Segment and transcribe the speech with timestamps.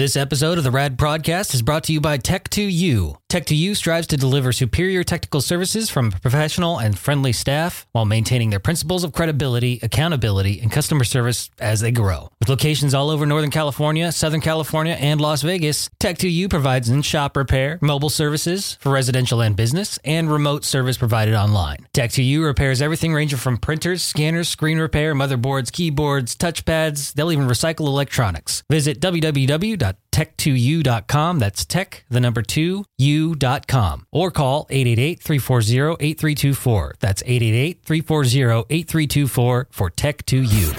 [0.00, 3.19] This episode of the Rad Prodcast is brought to you by Tech2U.
[3.30, 8.50] Tech2U strives to deliver superior technical services from a professional and friendly staff while maintaining
[8.50, 12.32] their principles of credibility, accountability, and customer service as they grow.
[12.40, 17.78] With locations all over Northern California, Southern California, and Las Vegas, Tech2U provides in-shop repair,
[17.80, 21.86] mobile services for residential and business, and remote service provided online.
[21.94, 27.12] Tech2U repairs everything ranging from printers, scanners, screen repair, motherboards, keyboards, touchpads.
[27.12, 28.64] They'll even recycle electronics.
[28.68, 31.38] Visit www.tech2u.com.
[31.38, 32.84] That's tech, the number two,
[33.20, 34.06] u.com.
[34.12, 36.92] Or call 888-340-8324.
[36.98, 40.74] That's 888-340-8324 for Tech2U.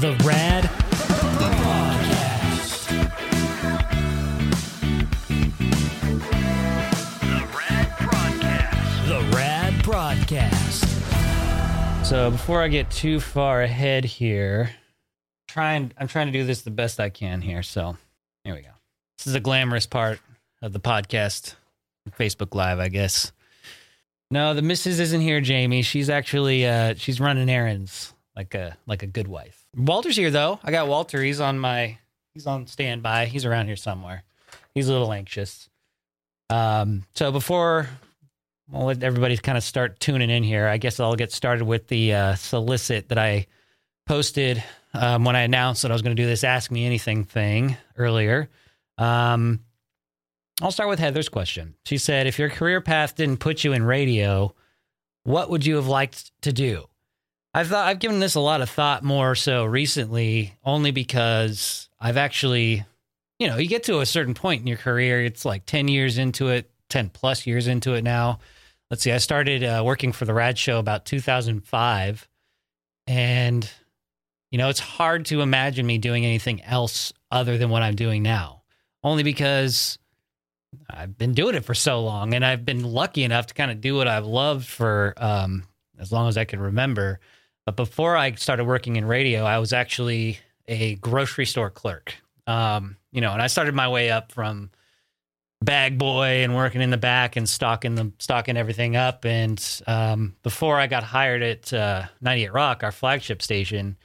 [0.00, 0.64] The Rad.
[0.64, 0.68] The.
[1.38, 1.50] The.
[12.10, 14.70] So before I get too far ahead here,
[15.46, 17.62] trying I'm trying to do this the best I can here.
[17.62, 17.96] So
[18.42, 18.72] here we go.
[19.16, 20.18] This is a glamorous part
[20.62, 21.54] of the podcast,
[22.18, 23.32] Facebook Live, I guess.
[24.30, 25.82] No, the missus isn't here, Jamie.
[25.82, 29.66] She's actually uh she's running errands like a like a good wife.
[29.76, 30.60] Walter's here though.
[30.62, 31.22] I got Walter.
[31.22, 31.98] He's on my
[32.34, 33.26] he's on standby.
[33.26, 34.22] He's around here somewhere.
[34.74, 35.68] He's a little anxious.
[36.48, 37.88] Um so before
[38.72, 40.68] I'll let everybody kind of start tuning in here.
[40.68, 43.46] I guess I'll get started with the uh, solicit that I
[44.06, 44.62] posted
[44.94, 47.76] um, when I announced that I was going to do this Ask Me Anything thing
[47.96, 48.48] earlier.
[48.96, 49.60] Um,
[50.62, 51.74] I'll start with Heather's question.
[51.86, 54.54] She said, If your career path didn't put you in radio,
[55.24, 56.84] what would you have liked to do?
[57.54, 62.16] I've thought I've given this a lot of thought more so recently, only because I've
[62.16, 62.84] actually,
[63.38, 66.18] you know, you get to a certain point in your career, it's like 10 years
[66.18, 68.38] into it, 10 plus years into it now.
[68.90, 72.28] Let's see, I started uh, working for the Rad Show about 2005.
[73.06, 73.70] And,
[74.50, 78.22] you know, it's hard to imagine me doing anything else other than what I'm doing
[78.22, 78.62] now,
[79.02, 79.98] only because
[80.88, 83.80] I've been doing it for so long and I've been lucky enough to kind of
[83.80, 85.64] do what I've loved for um,
[85.98, 87.20] as long as I can remember.
[87.66, 92.14] But before I started working in radio, I was actually a grocery store clerk.
[92.46, 94.70] Um, you know, and I started my way up from
[95.62, 99.24] bag boy and working in the back and stocking the stocking everything up.
[99.24, 103.96] And um, before I got hired at uh, 98 Rock, our flagship station,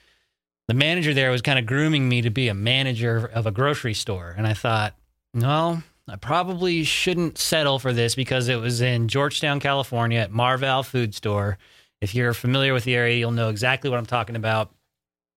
[0.67, 3.93] the manager there was kind of grooming me to be a manager of a grocery
[3.93, 4.33] store.
[4.37, 4.95] And I thought,
[5.33, 10.85] well, I probably shouldn't settle for this because it was in Georgetown, California at Marval
[10.85, 11.57] Food Store.
[11.99, 14.71] If you're familiar with the area, you'll know exactly what I'm talking about.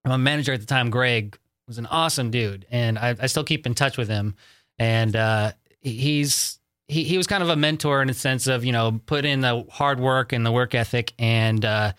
[0.04, 3.66] My manager at the time, Greg, was an awesome dude, and I, I still keep
[3.66, 4.34] in touch with him.
[4.78, 8.72] And uh, he's he, he was kind of a mentor in the sense of you
[8.72, 11.92] know put in the hard work and the work ethic, and uh,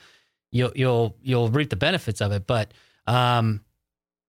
[0.52, 2.46] you'll you'll you'll reap the benefits of it.
[2.46, 2.74] But
[3.08, 3.62] um,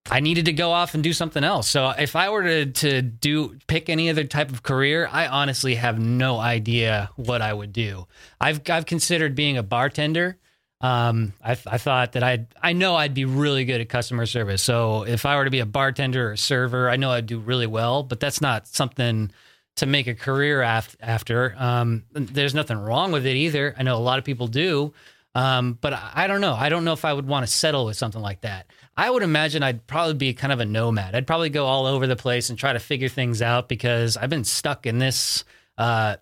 [0.09, 1.69] I needed to go off and do something else.
[1.69, 5.75] So if I were to to do pick any other type of career, I honestly
[5.75, 8.07] have no idea what I would do.
[8.41, 10.39] I've I've considered being a bartender.
[10.83, 14.63] Um, I, I thought that I I know I'd be really good at customer service.
[14.63, 17.39] So if I were to be a bartender or a server, I know I'd do
[17.39, 18.03] really well.
[18.03, 19.31] But that's not something
[19.77, 21.55] to make a career af- after.
[21.59, 23.75] Um, there's nothing wrong with it either.
[23.79, 24.93] I know a lot of people do.
[25.35, 26.55] Um, but I, I don't know.
[26.55, 28.67] I don't know if I would want to settle with something like that.
[29.01, 31.15] I would imagine I'd probably be kind of a nomad.
[31.15, 34.29] I'd probably go all over the place and try to figure things out because I've
[34.29, 35.43] been stuck in this
[35.79, 36.17] uh,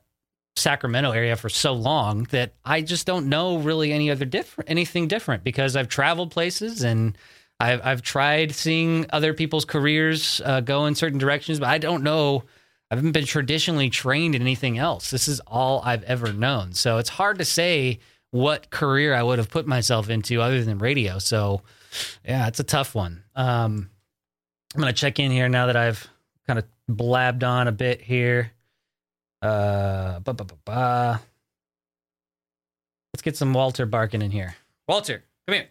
[0.55, 5.09] Sacramento area for so long that I just don't know really any other different anything
[5.09, 7.19] different because I've traveled places and
[7.59, 12.05] I've I've tried seeing other people's careers uh, go in certain directions, but I don't
[12.05, 12.44] know.
[12.93, 15.11] I haven't been traditionally trained in anything else.
[15.11, 17.99] This is all I've ever known, so it's hard to say
[18.31, 21.19] what career I would have put myself into other than radio.
[21.19, 21.62] So,
[22.25, 23.25] yeah, it's a tough one.
[23.34, 23.91] Um,
[24.75, 26.06] I'm gonna check in here now that I've
[26.47, 28.53] kind of blabbed on a bit here.
[29.41, 31.21] Uh, ba, ba, ba, ba.
[33.12, 34.56] Let's get some Walter barking in here.
[34.87, 35.69] Walter, come here.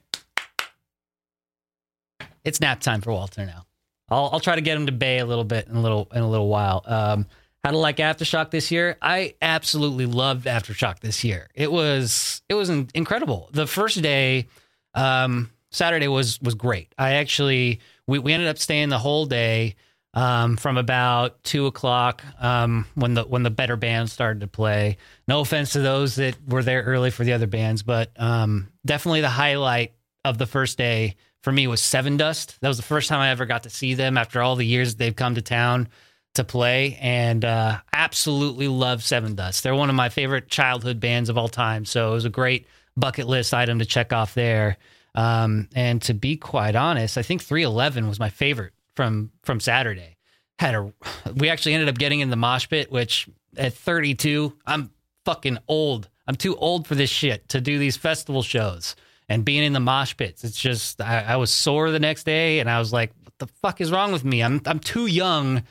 [2.44, 3.66] It's nap time for Walter now.
[4.10, 6.22] I'll I'll try to get him to bay a little bit in a little in
[6.22, 6.82] a little while.
[6.86, 7.26] Um,
[7.64, 8.98] how to like aftershock this year?
[9.02, 11.50] I absolutely loved aftershock this year.
[11.54, 13.50] It was it was incredible.
[13.52, 14.48] The first day,
[14.94, 16.94] um, Saturday was was great.
[16.98, 19.76] I actually we we ended up staying the whole day
[20.14, 24.98] um, from about two o'clock um, when the when the better bands started to play.
[25.28, 29.22] No offense to those that were there early for the other bands, but um, definitely
[29.22, 29.94] the highlight
[30.26, 32.58] of the first day for me was Sevendust.
[32.60, 34.96] That was the first time I ever got to see them after all the years
[34.96, 35.88] they've come to town
[36.34, 39.62] to play, and uh, absolutely love Sevendust.
[39.62, 42.66] They're one of my favorite childhood bands of all time, so it was a great
[42.96, 44.78] bucket list item to check off there.
[45.18, 50.16] Um, and to be quite honest, I think 311 was my favorite from from Saturday.
[50.60, 50.94] Had a
[51.36, 53.28] we actually ended up getting in the mosh pit, which
[53.58, 54.92] at 32, I'm
[55.26, 56.08] fucking old.
[56.28, 58.96] I'm too old for this shit to do these festival shows
[59.28, 60.44] and being in the mosh pits.
[60.44, 63.48] It's just I, I was sore the next day, and I was like, "What the
[63.48, 64.44] fuck is wrong with me?
[64.44, 65.64] I'm I'm too young,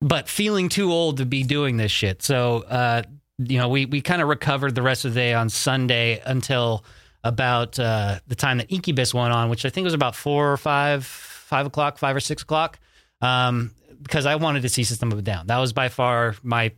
[0.00, 3.02] but feeling too old to be doing this shit." So, uh,
[3.38, 6.82] you know, we we kind of recovered the rest of the day on Sunday until
[7.24, 10.56] about uh, the time that Incubus went on, which I think was about four or
[10.56, 12.78] five, five o'clock, five or six o'clock.
[13.20, 13.72] Um,
[14.02, 15.46] because I wanted to see System of a Down.
[15.48, 16.72] That was by far my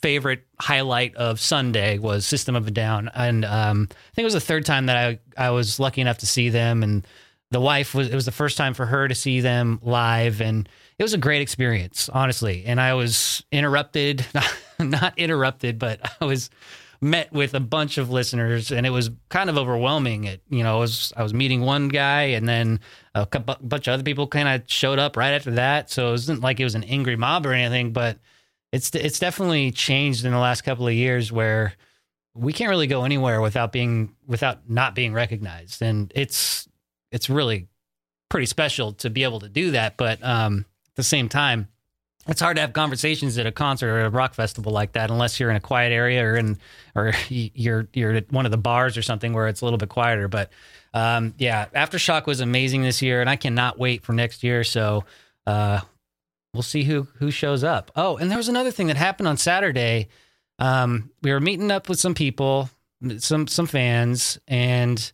[0.00, 4.34] favorite highlight of Sunday was System of a Down, and um, I think it was
[4.34, 7.06] the third time that I I was lucky enough to see them, and
[7.50, 10.68] the wife was it was the first time for her to see them live, and
[10.98, 12.64] it was a great experience, honestly.
[12.64, 16.48] And I was interrupted, not, not interrupted, but I was
[17.00, 20.24] met with a bunch of listeners, and it was kind of overwhelming.
[20.24, 22.80] It you know I was I was meeting one guy, and then
[23.14, 25.90] a cou- bunch of other people kind of showed up right after that.
[25.90, 28.18] So it wasn't like it was an angry mob or anything, but
[28.72, 31.74] it's it's definitely changed in the last couple of years where
[32.34, 36.68] we can't really go anywhere without being without not being recognized, and it's
[37.12, 37.68] it's really
[38.28, 39.96] pretty special to be able to do that.
[39.96, 41.68] But um, at the same time,
[42.28, 45.38] it's hard to have conversations at a concert or a rock festival like that unless
[45.38, 46.58] you're in a quiet area or in
[46.94, 49.88] or you're you're at one of the bars or something where it's a little bit
[49.88, 50.28] quieter.
[50.28, 50.50] But
[50.94, 54.64] um, yeah, aftershock was amazing this year, and I cannot wait for next year.
[54.64, 55.04] So
[55.46, 55.80] uh,
[56.52, 57.90] we'll see who who shows up.
[57.96, 60.08] Oh, and there was another thing that happened on Saturday.
[60.58, 62.70] Um, we were meeting up with some people,
[63.18, 65.12] some some fans, and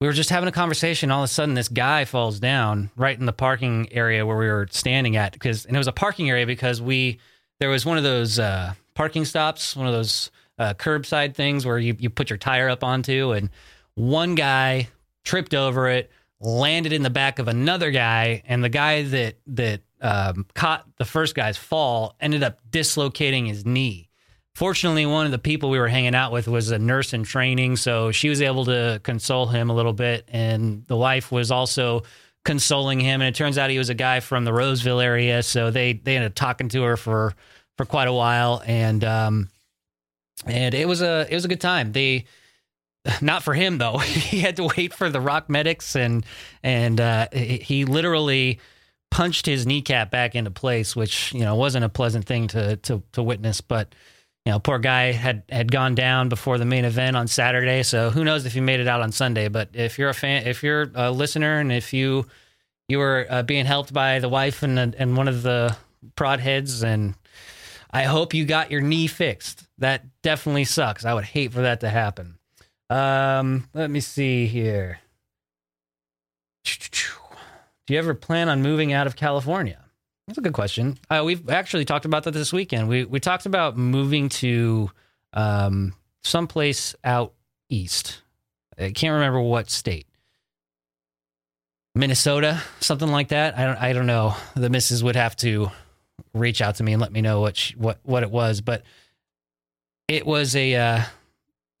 [0.00, 1.10] we were just having a conversation.
[1.10, 4.48] All of a sudden, this guy falls down right in the parking area where we
[4.48, 7.18] were standing at because, and it was a parking area because we
[7.60, 11.78] there was one of those uh, parking stops, one of those uh, curbside things where
[11.78, 13.50] you you put your tire up onto, and
[13.94, 14.88] one guy
[15.24, 19.80] tripped over it, landed in the back of another guy, and the guy that that
[20.00, 24.08] um, caught the first guy's fall ended up dislocating his knee.
[24.54, 27.76] Fortunately, one of the people we were hanging out with was a nurse in training,
[27.76, 30.28] so she was able to console him a little bit.
[30.28, 32.04] And the wife was also
[32.44, 33.20] consoling him.
[33.20, 36.16] And it turns out he was a guy from the Roseville area, so they they
[36.16, 37.34] ended up talking to her for
[37.76, 38.62] for quite a while.
[38.64, 39.48] And um,
[40.46, 41.92] and it was a it was a good time.
[41.92, 42.26] They
[43.20, 43.98] not for him though.
[43.98, 46.24] he had to wait for the rock medics, and
[46.62, 48.60] and uh, he literally
[49.10, 53.02] punched his kneecap back into place, which you know wasn't a pleasant thing to to
[53.12, 53.60] to witness.
[53.60, 53.94] But
[54.44, 58.10] you know, poor guy had had gone down before the main event on Saturday, so
[58.10, 59.48] who knows if he made it out on Sunday.
[59.48, 62.26] But if you're a fan, if you're a listener, and if you
[62.88, 65.76] you were uh, being helped by the wife and and one of the
[66.16, 67.14] Prodheads, and
[67.90, 69.64] I hope you got your knee fixed.
[69.78, 71.06] That definitely sucks.
[71.06, 72.36] I would hate for that to happen.
[72.90, 74.98] Um, let me see here.
[76.64, 79.83] Do you ever plan on moving out of California?
[80.26, 80.98] That's a good question.
[81.10, 82.88] Uh, we've actually talked about that this weekend.
[82.88, 84.90] We we talked about moving to
[85.32, 87.34] um, someplace out
[87.68, 88.22] east.
[88.78, 90.06] I can't remember what state.
[91.94, 93.58] Minnesota, something like that.
[93.58, 93.76] I don't.
[93.76, 94.34] I don't know.
[94.56, 95.70] The missus would have to
[96.32, 98.82] reach out to me and let me know what she, what what it was, but
[100.08, 100.74] it was a.
[100.74, 101.02] Uh,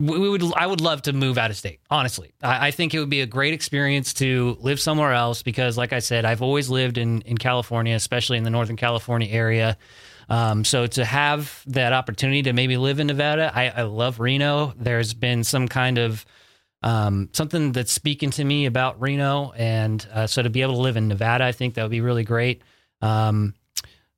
[0.00, 1.80] we would I would love to move out of state.
[1.88, 5.78] Honestly, I, I, think it would be a great experience to live somewhere else because,
[5.78, 9.78] like I said, I've always lived in in California, especially in the Northern California area.
[10.28, 14.72] Um, so to have that opportunity to maybe live in Nevada, I, I love Reno.
[14.76, 16.24] There's been some kind of
[16.82, 20.80] um, something that's speaking to me about Reno, and uh, so to be able to
[20.80, 22.62] live in Nevada, I think that would be really great.
[23.00, 23.54] Um,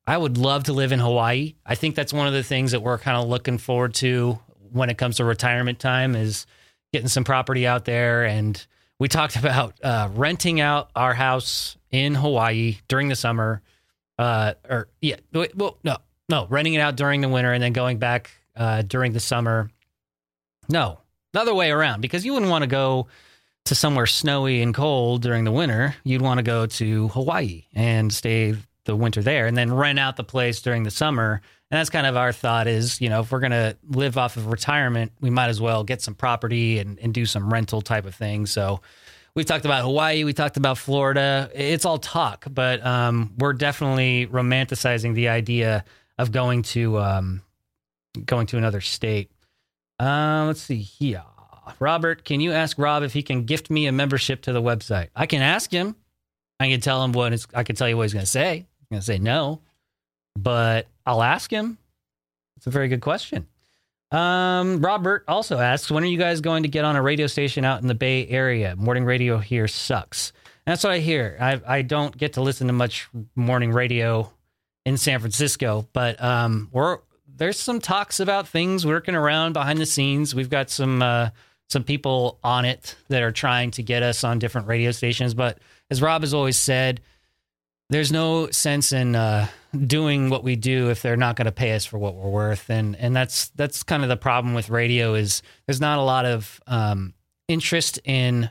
[0.06, 1.56] I would love to live in Hawaii.
[1.66, 4.38] I think that's one of the things that we're kind of looking forward to
[4.76, 6.46] when it comes to retirement time is
[6.92, 8.24] getting some property out there.
[8.24, 8.64] And
[8.98, 13.62] we talked about uh, renting out our house in Hawaii during the summer.
[14.18, 15.96] Uh, or yeah, well, no,
[16.28, 19.70] no, renting it out during the winter and then going back uh, during the summer.
[20.68, 21.00] No,
[21.32, 23.08] the other way around because you wouldn't want to go
[23.66, 25.94] to somewhere snowy and cold during the winter.
[26.04, 28.54] You'd want to go to Hawaii and stay
[28.84, 32.06] the winter there and then rent out the place during the summer and that's kind
[32.06, 35.30] of our thought is, you know, if we're going to live off of retirement, we
[35.30, 38.46] might as well get some property and, and do some rental type of thing.
[38.46, 38.82] So
[39.34, 41.50] we've talked about Hawaii, we talked about Florida.
[41.52, 45.84] It's all talk, but um, we're definitely romanticizing the idea
[46.18, 47.42] of going to um,
[48.24, 49.32] going to another state.
[49.98, 51.24] Uh, let's see here.
[51.80, 55.08] Robert, can you ask Rob if he can gift me a membership to the website?
[55.16, 55.96] I can ask him.
[56.60, 58.66] I can tell him what I can tell you what he's going to say.
[58.78, 59.62] He's going to say no
[60.36, 61.78] but I'll ask him.
[62.56, 63.46] It's a very good question.
[64.10, 67.64] Um, Robert also asks, when are you guys going to get on a radio station
[67.64, 68.76] out in the Bay Area?
[68.76, 70.32] Morning radio here sucks.
[70.64, 71.36] that's what I hear.
[71.40, 74.32] I I don't get to listen to much morning radio
[74.84, 76.98] in San Francisco, but um, we're
[77.36, 80.34] there's some talks about things working around behind the scenes.
[80.34, 81.30] We've got some uh,
[81.68, 85.34] some people on it that are trying to get us on different radio stations.
[85.34, 85.58] But
[85.90, 87.00] as Rob has always said,
[87.90, 89.46] there's no sense in uh,
[89.86, 92.68] doing what we do if they're not going to pay us for what we're worth,
[92.70, 96.24] and and that's that's kind of the problem with radio is there's not a lot
[96.24, 97.14] of um,
[97.48, 98.50] interest in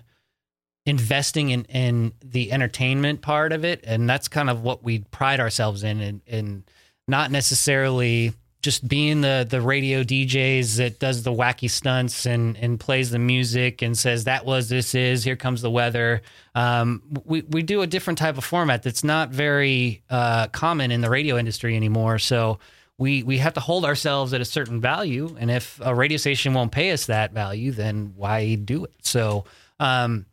[0.86, 5.40] investing in in the entertainment part of it, and that's kind of what we pride
[5.40, 6.64] ourselves in, and in
[7.08, 8.34] not necessarily
[8.66, 13.20] just being the the radio DJs that does the wacky stunts and and plays the
[13.20, 16.24] music and says that was this is here comes the weather.
[16.56, 21.02] Um, we we do a different type of format that's not very uh, common in
[21.02, 22.18] the radio industry anymore.
[22.18, 22.58] So
[22.98, 26.56] we we have to hold ourselves at a certain value, and if a radio station
[26.56, 28.96] won't pay us that value, then why do it?
[29.04, 29.46] So.
[29.80, 30.26] Um,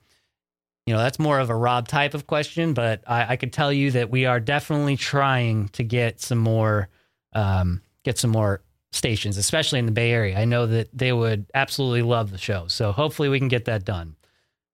[0.85, 3.73] you know, that's more of a Rob type of question, but I, I could tell
[3.73, 6.89] you that we are definitely trying to get some more
[7.35, 10.39] um, get some more stations, especially in the Bay Area.
[10.39, 12.67] I know that they would absolutely love the show.
[12.69, 14.17] So hopefully we can get that done.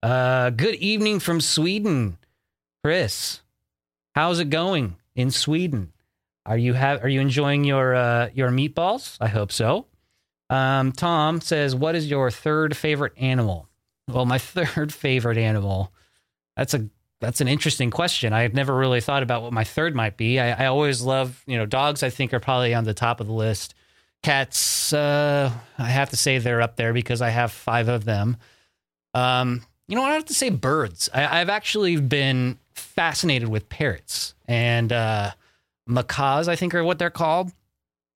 [0.03, 2.19] Uh, good evening from Sweden,
[2.83, 3.41] Chris.
[4.15, 5.93] How's it going in Sweden?
[6.47, 9.19] Are you have are you enjoying your uh, your meatballs?
[9.21, 9.87] I hope so.
[10.51, 13.69] Um, Tom says, "What is your third favorite animal?"
[14.09, 15.93] Well, my third favorite animal.
[16.57, 16.89] That's a
[17.21, 18.33] that's an interesting question.
[18.33, 20.39] I've never really thought about what my third might be.
[20.39, 22.03] I, I always love, you know, dogs.
[22.03, 23.75] I think are probably on the top of the list.
[24.23, 28.37] Cats, uh, I have to say they're up there because I have five of them.
[29.15, 31.09] Um, you know, I have to say birds.
[31.13, 35.33] I, I've actually been fascinated with parrots and uh,
[35.87, 36.49] macaws.
[36.49, 37.53] I think are what they're called.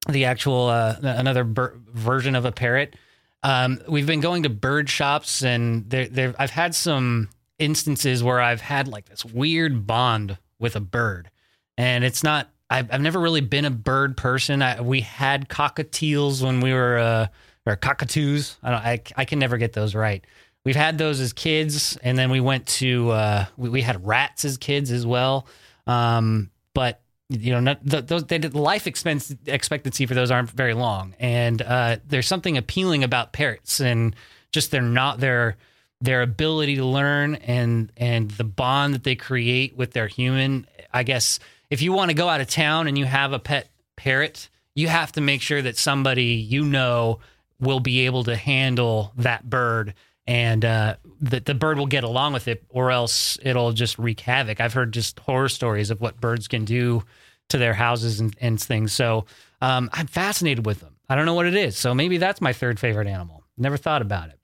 [0.07, 2.95] The actual uh, another bir- version of a parrot.
[3.41, 7.29] Um, we've been going to bird shops and there, I've had some
[7.59, 11.29] instances where I've had like this weird bond with a bird,
[11.77, 12.49] and it's not.
[12.69, 14.61] I've, I've never really been a bird person.
[14.61, 17.27] I, we had cockatiels when we were, uh,
[17.67, 18.57] or cockatoos.
[18.63, 20.25] I, don't, I I can never get those right.
[20.65, 24.45] We've had those as kids, and then we went to uh, we, we had rats
[24.45, 25.47] as kids as well.
[25.85, 30.51] Um, but you know, not, the, those they, the life expense expectancy for those aren't
[30.51, 34.15] very long, and uh, there's something appealing about parrots and
[34.51, 35.57] just they're not they're
[36.03, 40.67] their ability to learn and and the bond that they create with their human.
[40.93, 43.69] I guess if you want to go out of town and you have a pet
[43.95, 47.19] parrot, you have to make sure that somebody you know
[47.59, 49.93] will be able to handle that bird
[50.27, 54.19] and uh, that the bird will get along with it, or else it'll just wreak
[54.19, 54.59] havoc.
[54.59, 57.03] I've heard just horror stories of what birds can do
[57.49, 58.91] to their houses and, and things.
[58.93, 59.25] So
[59.61, 60.95] um, I'm fascinated with them.
[61.07, 61.77] I don't know what it is.
[61.77, 63.43] So maybe that's my third favorite animal.
[63.57, 64.39] Never thought about it.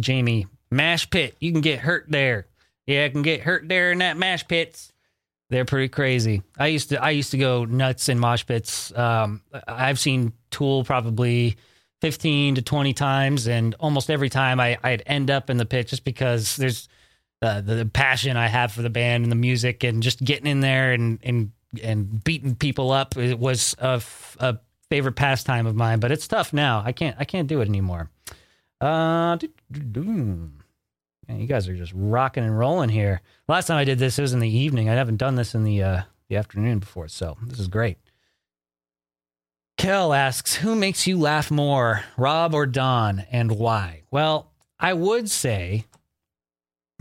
[0.00, 1.36] Jamie, mash pit.
[1.40, 2.46] You can get hurt there.
[2.86, 4.92] Yeah, I can get hurt there in that mash pits.
[5.50, 6.42] They're pretty crazy.
[6.58, 8.96] I used to I used to go nuts in mosh pits.
[8.96, 11.56] Um, I've seen Tool probably
[12.00, 15.88] fifteen to twenty times, and almost every time I, I'd end up in the pit
[15.88, 16.88] just because there's
[17.42, 20.46] uh, the, the passion I have for the band and the music, and just getting
[20.46, 23.16] in there and and and beating people up.
[23.16, 24.02] It was a,
[24.38, 24.58] a
[24.94, 26.80] favorite pastime of mine, but it's tough now.
[26.86, 28.10] I can't I can't do it anymore.
[28.80, 29.36] Uh,
[31.26, 33.20] Man, you guys are just rocking and rolling here.
[33.48, 34.88] Last time I did this, it was in the evening.
[34.88, 37.98] I haven't done this in the uh, the afternoon before, so this is great.
[39.78, 45.28] Kel asks, "Who makes you laugh more, Rob or Dawn, and why?" Well, I would
[45.28, 45.86] say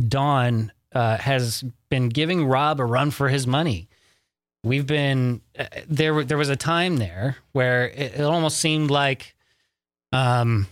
[0.03, 3.87] Dawn uh, has been giving Rob a run for his money
[4.63, 6.23] we've been uh, there.
[6.23, 9.35] There was a time there where it, it almost seemed like
[10.11, 10.67] um,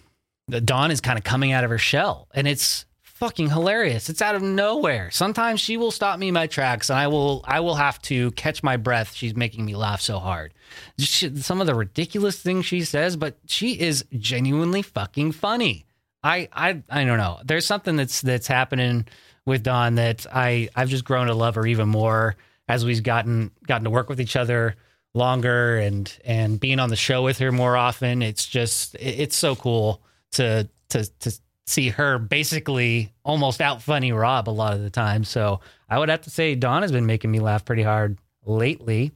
[0.50, 4.10] Dawn is kind of coming out of her shell, and it's fucking hilarious.
[4.10, 5.12] It's out of nowhere.
[5.12, 8.32] Sometimes she will stop me in my tracks, and I will I will have to
[8.32, 9.14] catch my breath.
[9.14, 10.54] She's making me laugh so hard.
[10.98, 15.86] She, some of the ridiculous things she says, but she is genuinely fucking funny.
[16.24, 17.40] I I I don't know.
[17.44, 19.06] There's something that's that's happening
[19.46, 22.36] with Dawn that I I've just grown to love her even more
[22.72, 24.76] as we've gotten gotten to work with each other
[25.14, 29.58] longer and and being on the show with her more often it's just it's so
[29.58, 30.02] cool
[30.32, 31.34] to to to
[31.66, 35.24] see her basically almost out funny rob a lot of the time.
[35.26, 35.60] So
[35.90, 39.12] i would have to say dawn has been making me laugh pretty hard lately.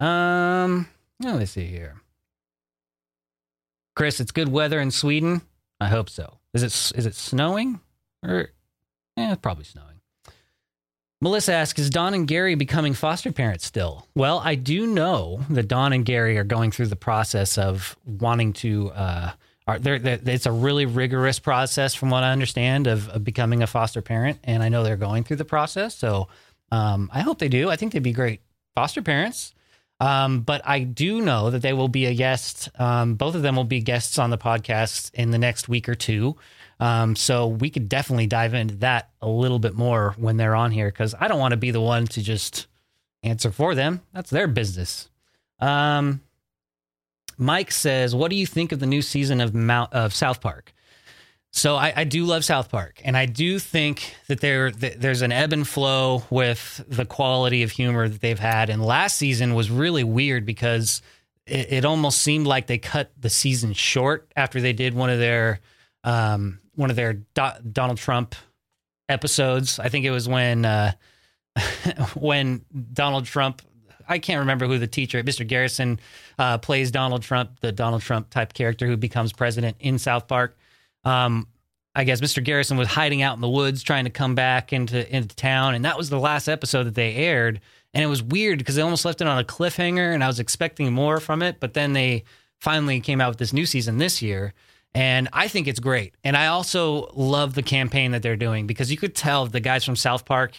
[0.00, 0.88] Um
[1.20, 1.94] let me see here.
[3.94, 5.42] Chris it's good weather in sweden?
[5.80, 6.38] I hope so.
[6.54, 7.78] Is it is it snowing?
[8.24, 8.50] Or
[9.16, 9.99] yeah it's probably snowing
[11.22, 14.06] Melissa asks, is Dawn and Gary becoming foster parents still?
[14.14, 18.54] Well, I do know that Dawn and Gary are going through the process of wanting
[18.54, 19.32] to, uh,
[19.66, 23.62] are they're, they're, it's a really rigorous process from what I understand of, of becoming
[23.62, 25.94] a foster parent, and I know they're going through the process.
[25.94, 26.28] So
[26.72, 27.68] um, I hope they do.
[27.68, 28.40] I think they'd be great
[28.74, 29.54] foster parents.
[30.00, 32.70] Um, but I do know that they will be a guest.
[32.80, 35.94] Um, both of them will be guests on the podcast in the next week or
[35.94, 36.36] two.
[36.80, 40.70] Um, so we could definitely dive into that a little bit more when they're on
[40.70, 42.66] here because I don't want to be the one to just
[43.22, 44.00] answer for them.
[44.12, 45.10] That's their business.
[45.58, 46.22] Um,
[47.36, 50.72] Mike says, "What do you think of the new season of Mount of South Park?"
[51.52, 55.20] So I, I do love South Park, and I do think that there that there's
[55.20, 58.70] an ebb and flow with the quality of humor that they've had.
[58.70, 61.02] And last season was really weird because
[61.46, 65.18] it, it almost seemed like they cut the season short after they did one of
[65.18, 65.60] their
[66.04, 68.34] um, one of their Do- Donald Trump
[69.08, 69.78] episodes.
[69.78, 70.92] I think it was when uh,
[72.14, 73.62] when Donald Trump.
[74.08, 75.46] I can't remember who the teacher, Mr.
[75.46, 76.00] Garrison,
[76.36, 80.58] uh, plays Donald Trump, the Donald Trump type character who becomes president in South Park.
[81.04, 81.46] Um,
[81.94, 82.42] I guess Mr.
[82.42, 85.84] Garrison was hiding out in the woods trying to come back into into town, and
[85.84, 87.60] that was the last episode that they aired.
[87.92, 90.40] And it was weird because they almost left it on a cliffhanger, and I was
[90.40, 91.60] expecting more from it.
[91.60, 92.24] But then they
[92.60, 94.54] finally came out with this new season this year,
[94.94, 96.14] and I think it's great.
[96.24, 99.84] And I also love the campaign that they're doing because you could tell the guys
[99.84, 100.52] from South Park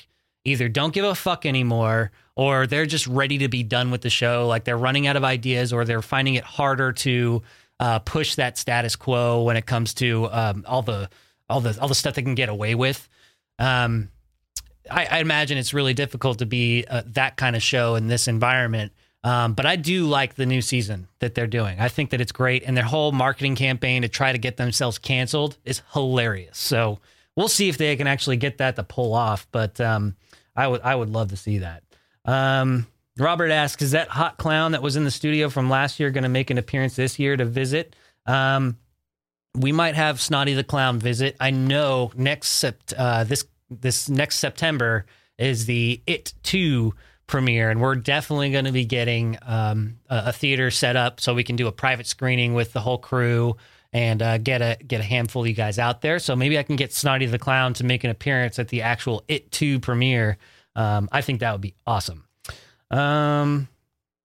[0.45, 4.09] either don't give a fuck anymore or they're just ready to be done with the
[4.09, 4.47] show.
[4.47, 7.43] Like they're running out of ideas or they're finding it harder to
[7.79, 11.09] uh, push that status quo when it comes to um, all the
[11.49, 13.09] all the all the stuff they can get away with.
[13.59, 14.09] Um,
[14.89, 18.27] I, I, imagine it's really difficult to be uh, that kind of show in this
[18.27, 18.93] environment.
[19.23, 21.79] Um, but I do like the new season that they're doing.
[21.79, 24.97] I think that it's great, and their whole marketing campaign to try to get themselves
[24.97, 26.57] canceled is hilarious.
[26.57, 26.99] So
[27.35, 29.47] we'll see if they can actually get that to pull off.
[29.51, 30.15] But um,
[30.55, 31.83] I would I would love to see that.
[32.25, 32.87] Um,
[33.17, 36.23] Robert asks, "Is that hot clown that was in the studio from last year going
[36.23, 38.77] to make an appearance this year to visit?" Um,
[39.55, 41.35] we might have Snotty the Clown visit.
[41.39, 45.05] I know next sept, uh, this this next September
[45.37, 46.93] is the It Two
[47.31, 51.33] premiere, and we're definitely going to be getting um, a, a, theater set up so
[51.33, 53.55] we can do a private screening with the whole crew
[53.93, 56.19] and uh, get a get a handful of you guys out there.
[56.19, 59.23] So maybe I can get Snotty the Clown to make an appearance at the actual
[59.27, 60.37] It Two premiere.
[60.75, 62.25] Um, I think that would be awesome.
[62.91, 63.67] Um,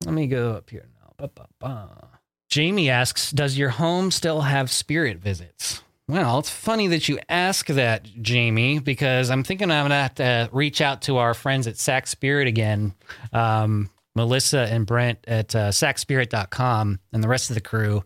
[0.04, 1.12] let me go up here now.
[1.16, 2.08] Ba-ba-ba.
[2.48, 7.66] Jamie asks, "Does your home still have spirit visits?" Well, it's funny that you ask
[7.66, 11.78] that, Jamie, because I'm thinking I'm gonna have to reach out to our friends at
[11.78, 12.94] Sac Spirit again,
[13.32, 18.04] um, Melissa and Brent at uh, sacspirit.com and the rest of the crew.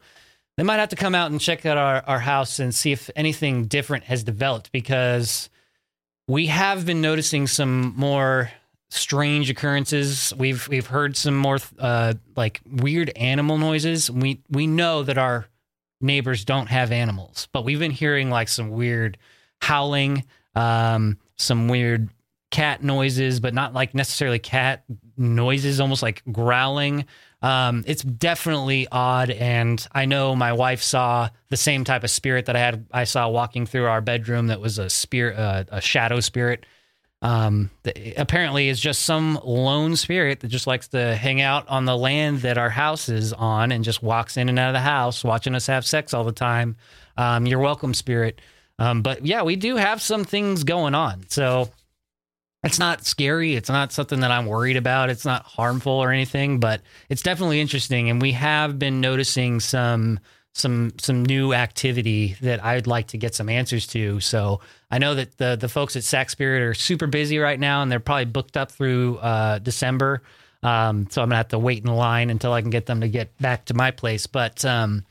[0.56, 3.10] They might have to come out and check out our, our house and see if
[3.16, 5.50] anything different has developed because
[6.26, 8.50] we have been noticing some more
[8.88, 10.32] strange occurrences.
[10.38, 14.10] We've we've heard some more uh, like weird animal noises.
[14.10, 15.49] We we know that our
[16.00, 19.18] neighbors don't have animals, but we've been hearing like some weird
[19.60, 22.08] howling, um, some weird
[22.50, 24.84] cat noises, but not like necessarily cat
[25.16, 27.04] noises, almost like growling.
[27.42, 32.46] Um, it's definitely odd, and I know my wife saw the same type of spirit
[32.46, 32.86] that I had.
[32.92, 36.66] I saw walking through our bedroom that was a spirit, uh, a shadow spirit
[37.22, 37.70] um,
[38.16, 42.40] apparently is just some lone spirit that just likes to hang out on the land
[42.40, 45.54] that our house is on and just walks in and out of the house, watching
[45.54, 46.76] us have sex all the time.
[47.18, 48.40] Um, you're welcome, spirit.
[48.78, 51.28] Um, but yeah, we do have some things going on.
[51.28, 51.68] So
[52.64, 53.54] it's not scary.
[53.54, 55.11] It's not something that I'm worried about.
[55.11, 56.80] It's not harmful or anything, but
[57.11, 58.09] it's definitely interesting.
[58.09, 60.20] And we have been noticing some
[60.52, 64.20] some some new activity that I'd like to get some answers to.
[64.20, 64.60] So
[64.90, 67.90] I know that the the folks at Sac Spirit are super busy right now, and
[67.90, 70.22] they're probably booked up through uh, December.
[70.62, 73.08] Um, so I'm gonna have to wait in line until I can get them to
[73.08, 74.26] get back to my place.
[74.26, 75.04] But um,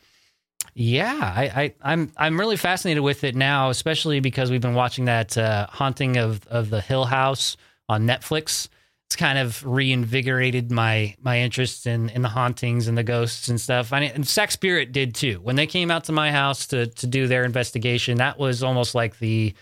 [0.75, 5.06] yeah, I, I, I'm I'm really fascinated with it now, especially because we've been watching
[5.06, 8.67] that uh, haunting of of the Hill House on Netflix
[9.10, 13.60] it's kind of reinvigorated my my interest in in the hauntings and the ghosts and
[13.60, 13.91] stuff.
[13.91, 15.39] I mean, and Sac Spirit did too.
[15.41, 18.93] When they came out to my house to to do their investigation, that was almost
[18.93, 19.56] like the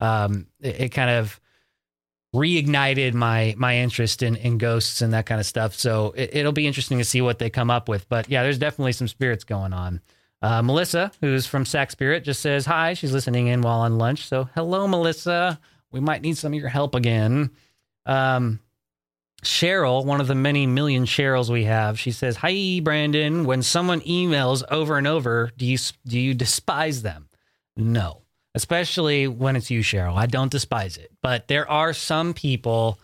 [0.00, 1.38] um, it, it kind of
[2.34, 5.74] reignited my my interest in in ghosts and that kind of stuff.
[5.74, 8.08] So it, will be interesting to see what they come up with.
[8.08, 10.00] But yeah, there's definitely some spirits going on.
[10.40, 12.94] Uh, Melissa, who's from Sac Spirit, just says hi.
[12.94, 14.26] She's listening in while on lunch.
[14.26, 15.60] So hello, Melissa.
[15.92, 17.50] We might need some of your help again.
[18.06, 18.60] Um,
[19.44, 23.44] Cheryl, one of the many million Cheryls we have, she says, "Hi, Brandon.
[23.44, 27.28] When someone emails over and over, do you do you despise them?
[27.76, 28.22] No,
[28.54, 30.16] especially when it's you, Cheryl.
[30.16, 32.98] I don't despise it, but there are some people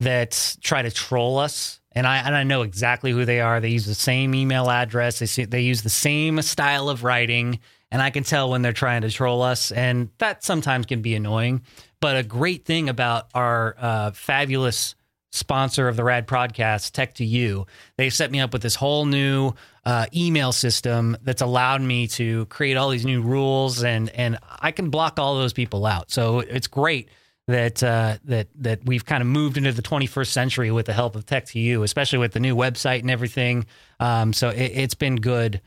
[0.00, 3.60] that try to troll us, and I and I know exactly who they are.
[3.60, 5.18] They use the same email address.
[5.18, 8.72] They see, they use the same style of writing, and I can tell when they're
[8.72, 11.62] trying to troll us, and that sometimes can be annoying.
[12.00, 14.94] But a great thing about our uh, fabulous
[15.34, 17.66] sponsor of the Rad Prodcast, Tech to You,
[17.96, 19.52] they set me up with this whole new
[19.84, 24.70] uh, email system that's allowed me to create all these new rules, and and I
[24.70, 26.10] can block all those people out.
[26.10, 27.08] So it's great
[27.46, 31.16] that uh, that that we've kind of moved into the 21st century with the help
[31.16, 33.66] of Tech2U, especially with the new website and everything.
[34.00, 35.60] Um, so it, it's been good.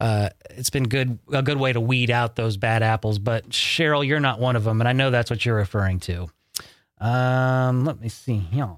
[0.00, 3.18] Uh, it's been good a good way to weed out those bad apples.
[3.18, 6.28] But Cheryl, you're not one of them, and I know that's what you're referring to.
[7.00, 8.76] Um, let me see here.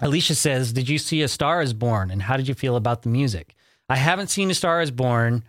[0.00, 3.02] Alicia says, "Did you see A Star Is Born, and how did you feel about
[3.02, 3.54] the music?"
[3.88, 5.44] I haven't seen A Star Is Born.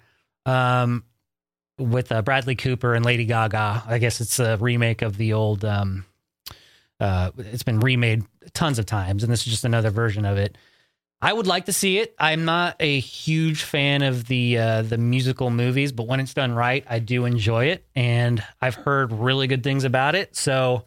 [0.46, 1.04] Um,
[1.82, 3.84] with uh, Bradley Cooper and Lady Gaga.
[3.88, 5.66] I guess it's a remake of the old.
[5.66, 6.06] Um,
[7.00, 10.58] uh, it's been remade tons of times, and this is just another version of it.
[11.24, 12.16] I would like to see it.
[12.18, 16.54] I'm not a huge fan of the uh, the musical movies, but when it's done
[16.54, 20.36] right, I do enjoy it, and I've heard really good things about it.
[20.36, 20.86] So,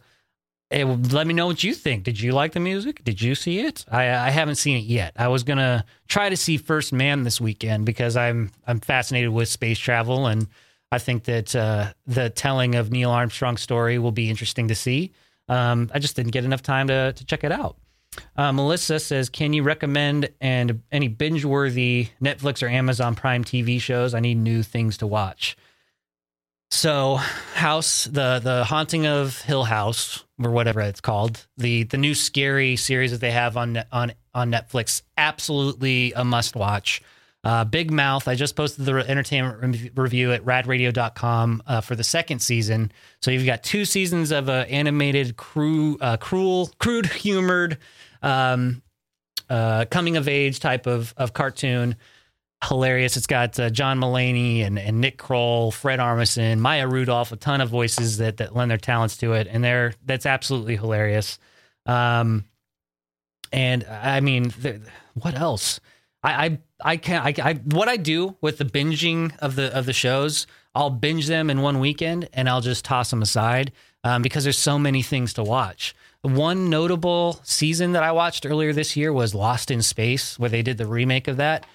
[0.75, 2.03] it, let me know what you think.
[2.03, 3.03] Did you like the music?
[3.05, 3.85] Did you see it?
[3.89, 5.13] I, I haven't seen it yet.
[5.17, 9.47] I was gonna try to see First Man this weekend because I'm I'm fascinated with
[9.47, 10.47] space travel and
[10.91, 15.13] I think that uh, the telling of Neil Armstrong's story will be interesting to see.
[15.47, 17.77] Um, I just didn't get enough time to, to check it out.
[18.35, 24.13] Uh, Melissa says, "Can you recommend and any binge-worthy Netflix or Amazon Prime TV shows?
[24.13, 25.55] I need new things to watch."
[26.75, 32.13] So, House, the the Haunting of Hill House, or whatever it's called, the the new
[32.13, 37.01] scary series that they have on on on Netflix, absolutely a must watch.
[37.45, 42.03] Uh, Big Mouth, I just posted the entertainment re- review at radradio.com uh, for the
[42.03, 42.91] second season.
[43.21, 47.77] So you've got two seasons of an animated, cru- uh, cruel, crude humored,
[48.21, 48.81] um,
[49.49, 51.95] uh, coming of age type of, of cartoon.
[52.67, 53.17] Hilarious.
[53.17, 57.61] It's got uh, John Mulaney and, and Nick Kroll, Fred Armisen, Maya Rudolph, a ton
[57.61, 59.47] of voices that, that lend their talents to it.
[59.49, 61.39] And they're, that's absolutely hilarious.
[61.85, 62.45] Um,
[63.51, 64.53] and I mean,
[65.13, 65.79] what else?
[66.23, 67.25] I, I I can't.
[67.25, 71.27] I, I what I do with the binging of the of the shows, I'll binge
[71.27, 73.71] them in one weekend and I'll just toss them aside
[74.03, 75.95] um, because there's so many things to watch.
[76.21, 80.63] One notable season that I watched earlier this year was Lost in Space, where they
[80.63, 81.65] did the remake of that.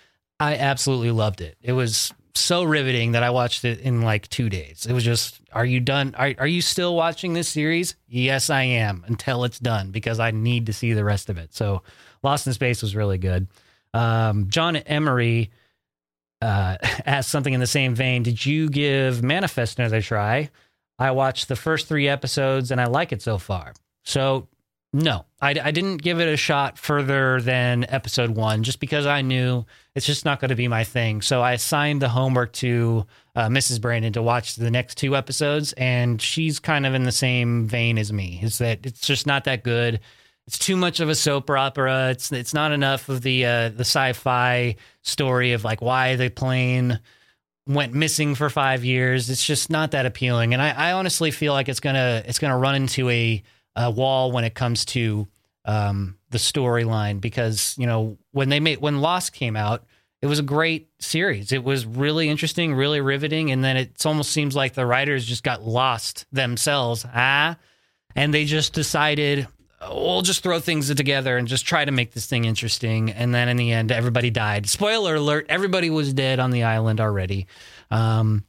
[0.40, 1.59] I absolutely loved it.
[1.61, 4.87] It was so riveting that I watched it in like two days.
[4.87, 6.14] It was just, are you done?
[6.16, 7.94] Are, are you still watching this series?
[8.09, 11.55] Yes, I am until it's done because I need to see the rest of it.
[11.55, 11.83] So,
[12.22, 13.46] Lost in Space was really good.
[13.94, 15.50] Um, John Emery
[16.42, 16.76] uh,
[17.07, 18.22] asked something in the same vein.
[18.22, 20.50] Did you give Manifest another try?
[20.98, 23.72] I watched the first three episodes and I like it so far.
[24.05, 24.48] So,
[24.92, 29.22] no, I, I didn't give it a shot further than episode one just because I
[29.22, 31.22] knew it's just not going to be my thing.
[31.22, 33.81] So, I assigned the homework to uh, Mrs.
[33.81, 37.98] Brandon to watch the next two episodes, and she's kind of in the same vein
[37.98, 38.40] as me.
[38.42, 40.00] Is that it's just not that good
[40.50, 42.11] it's too much of a soap opera.
[42.11, 46.98] It's it's not enough of the uh, the sci-fi story of like why the plane
[47.68, 49.31] went missing for five years.
[49.31, 52.59] It's just not that appealing, and I, I honestly feel like it's gonna it's gonna
[52.59, 53.40] run into a,
[53.76, 55.28] a wall when it comes to
[55.64, 59.85] um, the storyline because you know when they made when Lost came out,
[60.22, 61.52] it was a great series.
[61.52, 65.42] It was really interesting, really riveting, and then it almost seems like the writers just
[65.42, 67.06] got lost themselves.
[67.14, 67.56] Ah,
[68.14, 69.46] and they just decided
[69.88, 73.11] we'll just throw things together and just try to make this thing interesting.
[73.11, 74.68] And then in the end, everybody died.
[74.68, 77.46] Spoiler alert: everybody was dead on the island already.
[77.90, 78.44] Um,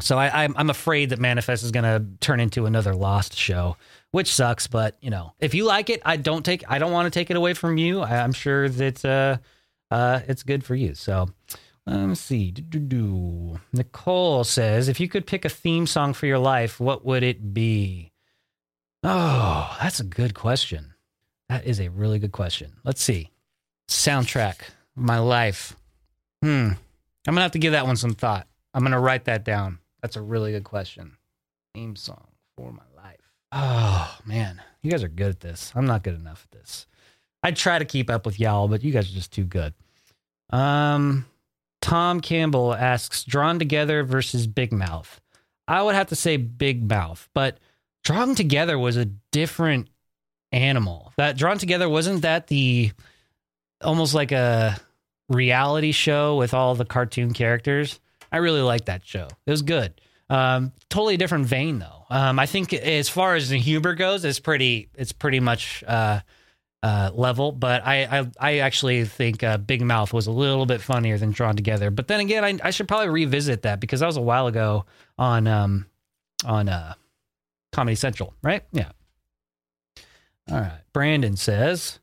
[0.00, 3.76] so I, I'm afraid that Manifest is going to turn into another Lost show,
[4.10, 4.66] which sucks.
[4.66, 6.64] But you know, if you like it, I don't take.
[6.68, 8.00] I don't want to take it away from you.
[8.00, 9.38] I, am sure that uh,
[9.94, 10.94] uh, it's good for you.
[10.94, 11.28] So.
[11.90, 12.50] Let's see.
[12.50, 13.60] Do-do-do.
[13.72, 17.54] Nicole says, if you could pick a theme song for your life, what would it
[17.54, 18.12] be?
[19.02, 20.92] Oh, that's a good question.
[21.48, 22.74] That is a really good question.
[22.84, 23.30] Let's see.
[23.88, 24.56] Soundtrack,
[24.94, 25.76] my life.
[26.42, 26.72] Hmm.
[27.26, 28.46] I'm gonna have to give that one some thought.
[28.74, 29.78] I'm gonna write that down.
[30.02, 31.16] That's a really good question.
[31.74, 32.82] Theme song for my.
[33.52, 35.72] Oh man, you guys are good at this.
[35.74, 36.86] I'm not good enough at this.
[37.42, 39.72] I try to keep up with y'all, but you guys are just too good.
[40.50, 41.26] Um,
[41.80, 45.20] Tom Campbell asks, "Drawn Together versus Big Mouth."
[45.66, 47.58] I would have to say Big Mouth, but
[48.04, 49.88] Drawn Together was a different
[50.52, 51.12] animal.
[51.16, 52.92] That Drawn Together wasn't that the
[53.82, 54.78] almost like a
[55.28, 58.00] reality show with all the cartoon characters.
[58.32, 59.28] I really liked that show.
[59.46, 60.00] It was good.
[60.30, 61.97] Um, totally different vein though.
[62.10, 64.88] Um, I think as far as the humor goes, it's pretty.
[64.94, 66.20] It's pretty much uh,
[66.82, 67.52] uh, level.
[67.52, 71.32] But I, I, I actually think uh, Big Mouth was a little bit funnier than
[71.32, 71.90] Drawn Together.
[71.90, 74.86] But then again, I, I should probably revisit that because that was a while ago
[75.18, 75.86] on um,
[76.44, 76.94] on uh,
[77.72, 78.62] Comedy Central, right?
[78.72, 78.90] Yeah.
[80.50, 80.80] All right.
[80.94, 82.00] Brandon says,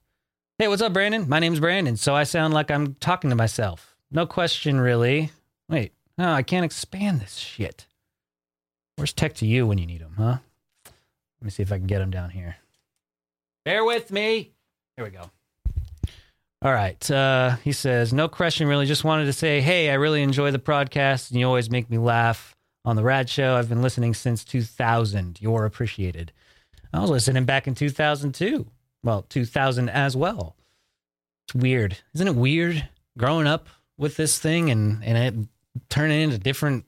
[0.59, 1.27] "Hey, what's up, Brandon?
[1.27, 1.97] My name's Brandon.
[1.97, 3.95] So I sound like I'm talking to myself.
[4.11, 5.31] No question, really.
[5.67, 7.87] Wait, no, I can't expand this shit.
[8.95, 10.37] Where's Tech2U when you need them, huh?
[10.85, 12.57] Let me see if I can get them down here.
[13.65, 14.51] Bear with me.
[14.95, 15.29] Here we go.
[16.61, 17.11] All right.
[17.11, 18.85] Uh, he says, No question, really.
[18.85, 21.97] Just wanted to say, hey, I really enjoy the podcast, and you always make me
[21.97, 22.55] laugh
[22.85, 23.55] on the Rad Show.
[23.55, 25.41] I've been listening since 2000.
[25.41, 26.31] You're appreciated.
[26.93, 28.65] I was listening back in 2002.
[29.03, 30.55] Well, 2000 as well.
[31.47, 31.97] It's weird.
[32.13, 35.47] Isn't it weird growing up with this thing and, and it
[35.89, 36.85] turning into different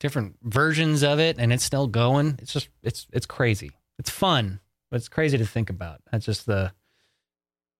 [0.00, 2.38] different versions of it and it's still going?
[2.40, 3.72] It's just it's it's crazy.
[3.98, 6.00] It's fun, but it's crazy to think about.
[6.10, 6.72] That's just the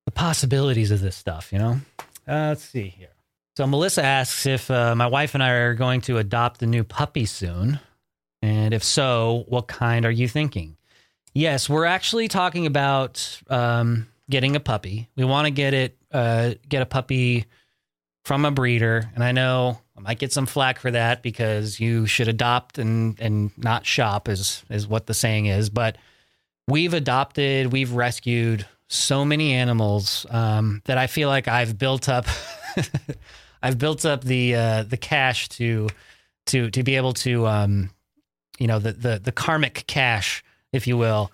[0.06, 1.80] the possibilities of this stuff, you know?
[2.26, 3.10] Uh, let's see here.
[3.58, 6.84] So Melissa asks if uh, my wife and I are going to adopt a new
[6.84, 7.78] puppy soon,
[8.40, 10.76] and if so, what kind are you thinking?
[11.34, 15.08] Yes, we're actually talking about um, getting a puppy.
[15.16, 17.46] We want to get it, uh, get a puppy
[18.24, 22.06] from a breeder, and I know I might get some flack for that because you
[22.06, 25.70] should adopt and and not shop is is what the saying is.
[25.70, 25.96] But
[26.68, 32.26] we've adopted, we've rescued so many animals um, that I feel like I've built up.
[33.62, 35.88] I've built up the uh, the cash to
[36.46, 37.90] to to be able to um,
[38.58, 41.32] you know the the the karmic cash, if you will,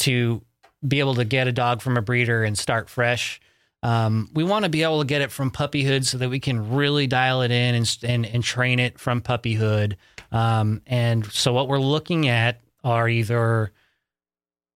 [0.00, 0.42] to
[0.86, 3.40] be able to get a dog from a breeder and start fresh.
[3.84, 6.70] Um, we want to be able to get it from puppyhood so that we can
[6.70, 9.96] really dial it in and and, and train it from puppyhood.
[10.30, 13.72] Um, and so what we're looking at are either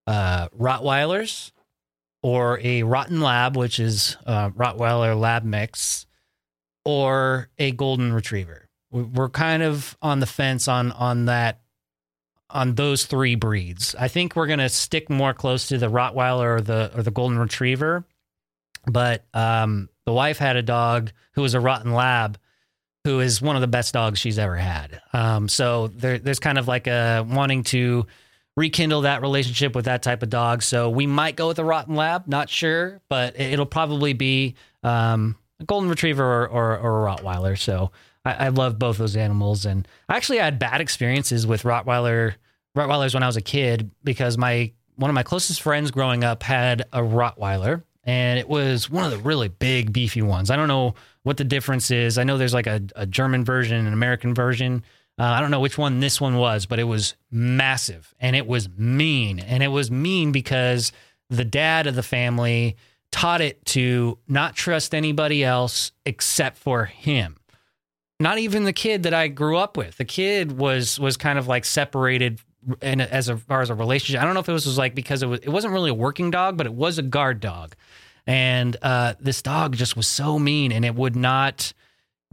[0.07, 1.53] uh, Rottweilers
[2.23, 6.07] or a Rotten Lab, which is uh, Rottweiler Lab mix,
[6.85, 8.69] or a Golden Retriever.
[8.91, 11.61] We- We're kind of on the fence on on that
[12.51, 13.95] on those three breeds.
[13.99, 17.39] I think we're gonna stick more close to the Rottweiler or the or the Golden
[17.39, 18.05] Retriever.
[18.87, 22.39] But um, the wife had a dog who was a Rotten Lab,
[23.05, 25.01] who is one of the best dogs she's ever had.
[25.13, 28.07] Um, so there, there's kind of like a wanting to
[28.57, 30.63] rekindle that relationship with that type of dog.
[30.63, 34.55] So we might go with a Rotten Lab, not sure, but it- it'll probably be
[34.83, 37.59] um, a Golden Retriever or, or, or a Rottweiler.
[37.59, 37.91] So
[38.25, 42.35] I, I love both those animals, and I actually had bad experiences with Rottweiler
[42.77, 46.43] Rottweilers when I was a kid because my one of my closest friends growing up
[46.43, 50.51] had a Rottweiler, and it was one of the really big, beefy ones.
[50.51, 52.17] I don't know what the difference is.
[52.17, 54.85] I know there's like a, a German version and an American version.
[55.19, 58.47] Uh, I don't know which one this one was, but it was massive and it
[58.47, 59.41] was mean.
[59.41, 60.93] And it was mean because
[61.29, 62.77] the dad of the family
[63.11, 67.37] taught it to not trust anybody else except for him.
[68.21, 69.97] Not even the kid that I grew up with.
[69.97, 72.41] The kid was was kind of like separated
[72.83, 74.21] and as far as a relationship.
[74.21, 75.95] I don't know if it was, was like because it was it wasn't really a
[75.95, 77.75] working dog, but it was a guard dog.
[78.27, 81.73] And uh, this dog just was so mean, and it would not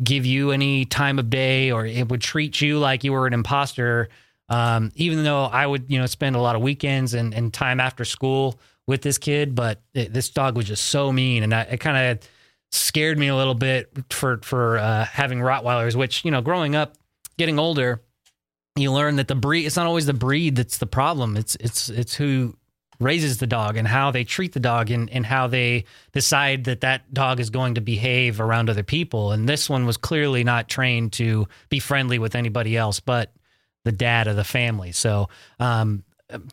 [0.03, 3.33] give you any time of day, or it would treat you like you were an
[3.33, 4.09] imposter.
[4.49, 7.79] Um, even though I would, you know, spend a lot of weekends and, and time
[7.79, 11.61] after school with this kid, but it, this dog was just so mean, and I,
[11.61, 12.27] it kind of
[12.71, 15.95] scared me a little bit for for uh, having Rottweilers.
[15.95, 16.95] Which you know, growing up,
[17.37, 18.01] getting older,
[18.75, 21.37] you learn that the breed it's not always the breed that's the problem.
[21.37, 22.55] It's it's it's who
[22.99, 25.83] raises the dog and how they treat the dog and, and how they
[26.13, 29.31] decide that that dog is going to behave around other people.
[29.31, 33.31] And this one was clearly not trained to be friendly with anybody else but
[33.83, 34.91] the dad of the family.
[34.91, 36.03] So um,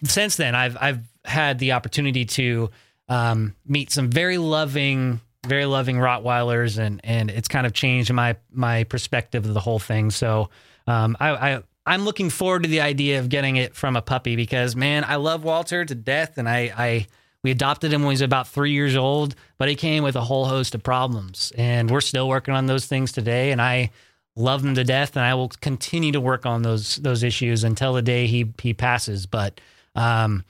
[0.04, 2.70] since then i've i've had the opportunity to
[3.09, 8.37] um, meet some very loving very loving rottweilers and and it's kind of changed my
[8.52, 10.11] my perspective of the whole thing.
[10.11, 10.50] So
[10.87, 14.37] um, I, I I'm looking forward to the idea of getting it from a puppy
[14.37, 17.07] because man, I love Walter to death, and I, I
[17.43, 20.21] we adopted him when he was about three years old, but he came with a
[20.21, 23.51] whole host of problems, and we're still working on those things today.
[23.51, 23.90] And I
[24.37, 27.95] love him to death, and I will continue to work on those those issues until
[27.95, 29.27] the day he he passes.
[29.27, 29.61] But
[29.95, 30.45] um,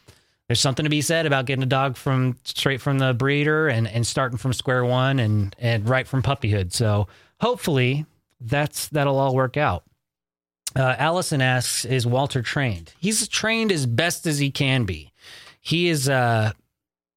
[0.48, 3.86] there's something to be said about getting a dog from straight from the breeder and
[3.86, 6.72] and starting from square one and and right from puppyhood.
[6.72, 7.06] So
[7.40, 8.04] hopefully
[8.40, 9.84] that's that'll all work out.
[10.76, 12.92] Uh, Allison asks, "Is Walter trained?
[12.98, 15.12] He's trained as best as he can be.
[15.60, 16.52] He is uh,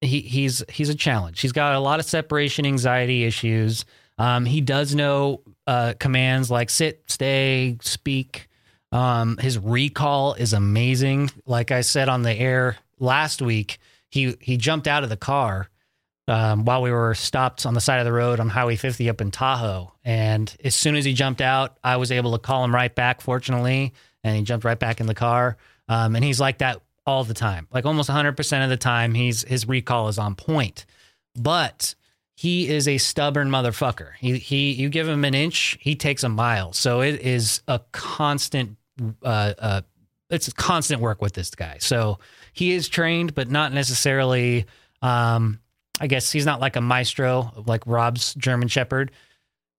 [0.02, 1.40] he he's he's a challenge.
[1.40, 3.86] He's got a lot of separation anxiety issues.
[4.18, 8.48] Um, he does know uh, commands like sit, stay, speak.
[8.92, 11.32] Um, his recall is amazing.
[11.46, 15.70] Like I said on the air last week, he he jumped out of the car
[16.28, 19.22] um, while we were stopped on the side of the road on Highway 50 up
[19.22, 19.92] in Tahoe.
[20.04, 23.22] And as soon as he jumped out, I was able to call him right back,
[23.22, 25.58] fortunately, and he jumped right back in the car.
[25.90, 29.14] Um, and he's like that all the time, like almost 100% of the time.
[29.14, 30.86] He's his recall is on point,
[31.36, 31.96] but
[32.36, 34.12] he is a stubborn motherfucker.
[34.18, 36.72] He he, you give him an inch, he takes a mile.
[36.72, 38.78] So it is a constant,
[39.22, 39.82] uh, uh,
[40.30, 41.78] it's constant work with this guy.
[41.80, 42.20] So
[42.54, 44.66] he is trained, but not necessarily.
[45.02, 45.60] Um,
[46.00, 49.12] I guess he's not like a maestro like Rob's German Shepherd,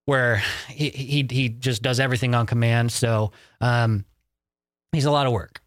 [0.07, 2.93] where he he he just does everything on command.
[2.93, 4.05] So um,
[4.93, 5.63] he's a lot of work,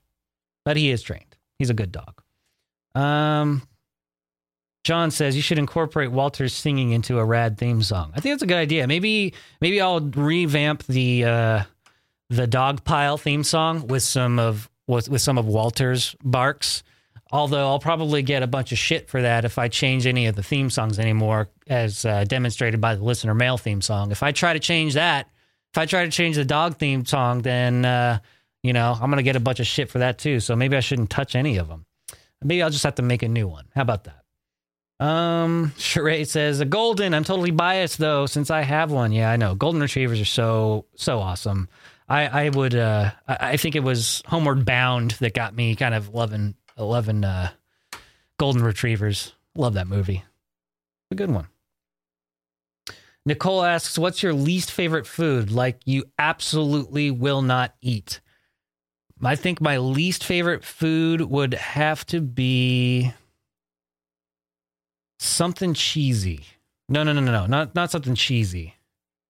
[0.66, 1.36] but he is trained.
[1.60, 2.22] He's a good dog.
[2.96, 3.62] Um,
[4.84, 8.14] John says you should incorporate Walter's singing into a rad theme song.
[8.16, 8.88] I think that's a good idea.
[8.88, 11.64] Maybe maybe I'll revamp the uh,
[12.30, 16.84] the dog pile theme song with some of with, with some of Walter's barks.
[17.32, 20.36] Although I'll probably get a bunch of shit for that if I change any of
[20.36, 24.12] the theme songs anymore, as uh, demonstrated by the listener mail theme song.
[24.12, 25.30] If I try to change that,
[25.74, 28.20] if I try to change the dog theme song, then uh,
[28.64, 30.40] you know I'm gonna get a bunch of shit for that too.
[30.40, 31.86] So maybe I shouldn't touch any of them.
[32.42, 33.66] Maybe I'll just have to make a new one.
[33.76, 34.24] How about that?
[35.00, 37.14] Um, Sheree says a golden.
[37.14, 39.12] I'm totally biased though, since I have one.
[39.12, 39.54] Yeah, I know.
[39.54, 41.68] Golden retrievers are so so awesome.
[42.08, 45.94] I I would uh I, I think it was Homeward Bound that got me kind
[45.94, 47.52] of loving loving uh
[48.38, 49.34] golden retrievers.
[49.56, 50.24] Love that movie.
[51.12, 51.48] A good one.
[53.26, 55.52] Nicole asks, "What's your least favorite food?
[55.52, 58.22] Like you absolutely will not eat."
[59.24, 63.12] I think my least favorite food would have to be
[65.20, 66.46] something cheesy.
[66.90, 68.76] No, no, no, no, no, not not something cheesy.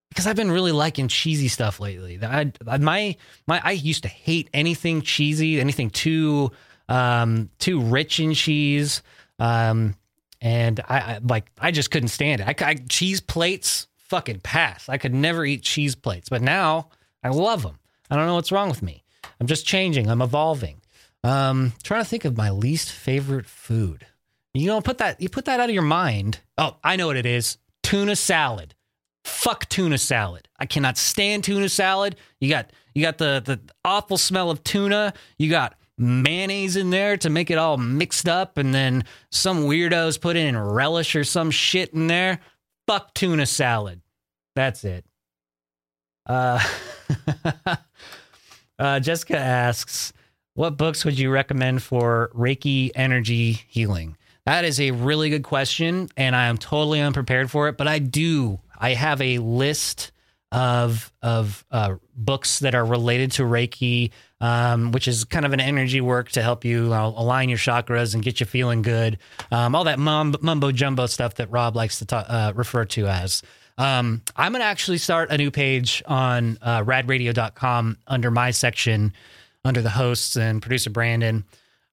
[0.10, 2.20] Because I've been really liking cheesy stuff lately.
[2.22, 3.16] I my
[3.48, 6.52] my I used to hate anything cheesy, anything too
[6.90, 9.02] um too rich in cheese.
[9.40, 9.96] Um
[10.42, 12.48] and I, I like I just couldn't stand it.
[12.48, 14.88] I, I cheese plates fucking pass.
[14.90, 16.90] I could never eat cheese plates, but now
[17.24, 17.80] I love them.
[18.10, 19.04] I don't know what's wrong with me.
[19.40, 20.10] I'm just changing.
[20.10, 20.82] I'm evolving.
[21.24, 24.06] Um, trying to think of my least favorite food.
[24.54, 25.22] You don't put that.
[25.22, 26.40] You put that out of your mind.
[26.58, 27.58] Oh, I know what it is.
[27.84, 28.74] Tuna salad.
[29.24, 30.48] Fuck tuna salad.
[30.58, 32.16] I cannot stand tuna salad.
[32.40, 35.14] You got you got the the awful smell of tuna.
[35.38, 40.20] You got mayonnaise in there to make it all mixed up, and then some weirdos
[40.20, 42.40] put in relish or some shit in there.
[42.86, 44.02] Fuck tuna salad.
[44.56, 45.06] That's it.
[46.26, 46.60] Uh,
[48.80, 50.14] uh, Jessica asks,
[50.54, 56.10] "What books would you recommend for Reiki energy healing?" That is a really good question,
[56.16, 57.78] and I am totally unprepared for it.
[57.78, 58.62] But I do.
[58.78, 60.12] I have a list
[60.52, 65.60] of of uh, books that are related to Reiki, um, which is kind of an
[65.60, 69.20] energy work to help you align your chakras and get you feeling good.
[69.52, 73.08] Um, all that mum- mumbo jumbo stuff that Rob likes to ta- uh, refer to
[73.08, 73.44] as.
[73.78, 79.14] Um, I'm going to actually start a new page on uh, radradio.com under my section,
[79.64, 81.46] under the hosts and producer Brandon.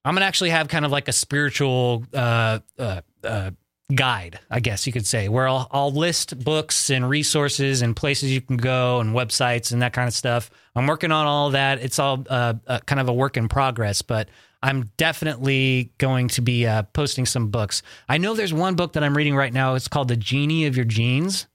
[0.05, 3.51] I'm gonna actually have kind of like a spiritual uh, uh, uh,
[3.95, 8.33] guide, I guess you could say, where I'll, I'll list books and resources and places
[8.33, 10.51] you can go and websites and that kind of stuff.
[10.75, 11.81] I'm working on all that.
[11.81, 14.29] It's all uh, uh, kind of a work in progress, but
[14.63, 17.83] I'm definitely going to be uh, posting some books.
[18.09, 19.75] I know there's one book that I'm reading right now.
[19.75, 21.47] It's called The Genie of Your Genes.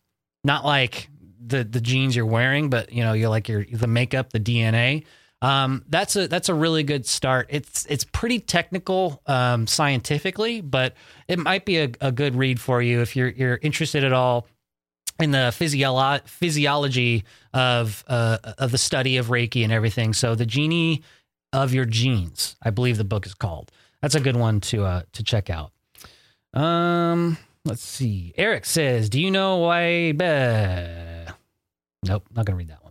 [0.43, 1.09] Not like
[1.45, 5.05] the the jeans you're wearing, but you know, you're like your the makeup, the DNA.
[5.41, 7.47] Um, that's a that's a really good start.
[7.49, 10.95] It's it's pretty technical um, scientifically, but
[11.27, 14.47] it might be a, a good read for you if you're you're interested at all
[15.19, 17.23] in the physiolo- physiology
[17.53, 20.13] of uh, of the study of Reiki and everything.
[20.13, 21.03] So the genie
[21.53, 23.71] of your genes, I believe the book is called.
[24.01, 25.71] That's a good one to uh, to check out.
[26.53, 28.33] Um, let's see.
[28.37, 31.33] Eric says, "Do you know why?" Bah.
[32.05, 32.88] Nope, not gonna read that one.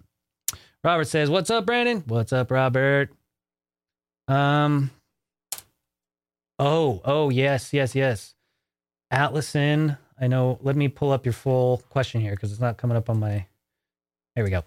[0.85, 2.03] Robert says, "What's up, Brandon?
[2.07, 3.11] What's up, Robert?"
[4.27, 4.91] Um.
[6.59, 8.35] Oh, oh, yes, yes, yes.
[9.11, 10.59] Allison, I know.
[10.62, 13.47] Let me pull up your full question here because it's not coming up on my.
[14.35, 14.64] There we go.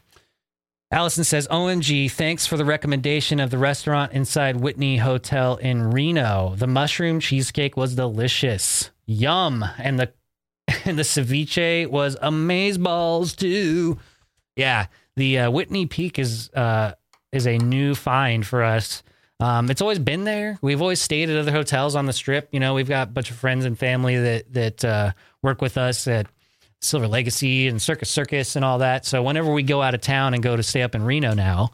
[0.93, 6.55] Allison says, OMG, thanks for the recommendation of the restaurant inside Whitney Hotel in Reno.
[6.57, 8.91] The mushroom cheesecake was delicious.
[9.05, 9.64] Yum.
[9.78, 10.12] And the
[10.86, 13.99] and the ceviche was amazeballs too.
[14.57, 16.93] Yeah, the uh, Whitney Peak is uh,
[17.32, 19.03] is a new find for us.
[19.39, 20.59] Um, it's always been there.
[20.62, 22.49] We've always stayed at other hotels on the strip.
[22.51, 25.78] You know, we've got a bunch of friends and family that that uh, work with
[25.78, 26.28] us at
[26.82, 29.05] Silver Legacy and Circus Circus and all that.
[29.05, 31.72] So whenever we go out of town and go to stay up in Reno now,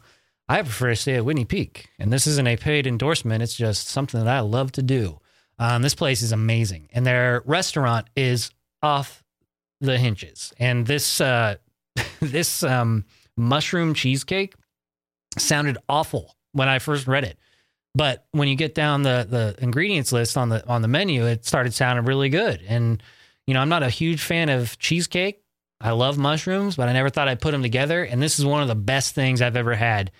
[0.48, 1.88] I prefer to stay at Whitney Peak.
[1.98, 3.42] And this isn't a paid endorsement.
[3.42, 5.20] It's just something that I love to do.
[5.58, 8.50] Um, this place is amazing, and their restaurant is
[8.82, 9.24] off
[9.80, 10.52] the hinges.
[10.58, 11.56] And this uh,
[12.20, 13.04] this um,
[13.38, 14.54] mushroom cheesecake
[15.36, 17.38] sounded awful when I first read it.
[17.94, 21.44] But when you get down the the ingredients list on the on the menu, it
[21.46, 22.62] started sounding really good.
[22.68, 23.02] And
[23.46, 25.42] you know, I'm not a huge fan of cheesecake.
[25.80, 28.02] I love mushrooms, but I never thought I'd put them together.
[28.02, 30.10] And this is one of the best things I've ever had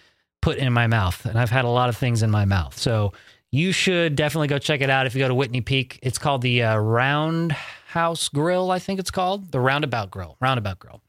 [0.41, 1.25] put in my mouth.
[1.27, 2.79] And I've had a lot of things in my mouth.
[2.79, 3.13] So
[3.51, 5.99] you should definitely go check it out if you go to Whitney Peak.
[6.03, 10.37] It's called the uh, Roundhouse Grill, I think it's called the Roundabout Grill.
[10.41, 11.03] Roundabout Grill.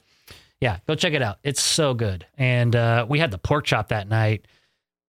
[0.61, 1.39] Yeah, go check it out.
[1.43, 2.25] It's so good.
[2.37, 4.45] And uh, we had the pork chop that night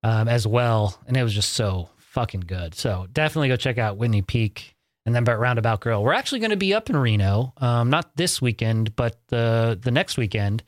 [0.02, 2.74] um, as well, and it was just so fucking good.
[2.74, 4.76] So definitely go check out Whitney Peak
[5.06, 6.02] and then Roundabout Grill.
[6.02, 9.90] We're actually going to be up in Reno, um, not this weekend, but the the
[9.90, 10.62] next weekend.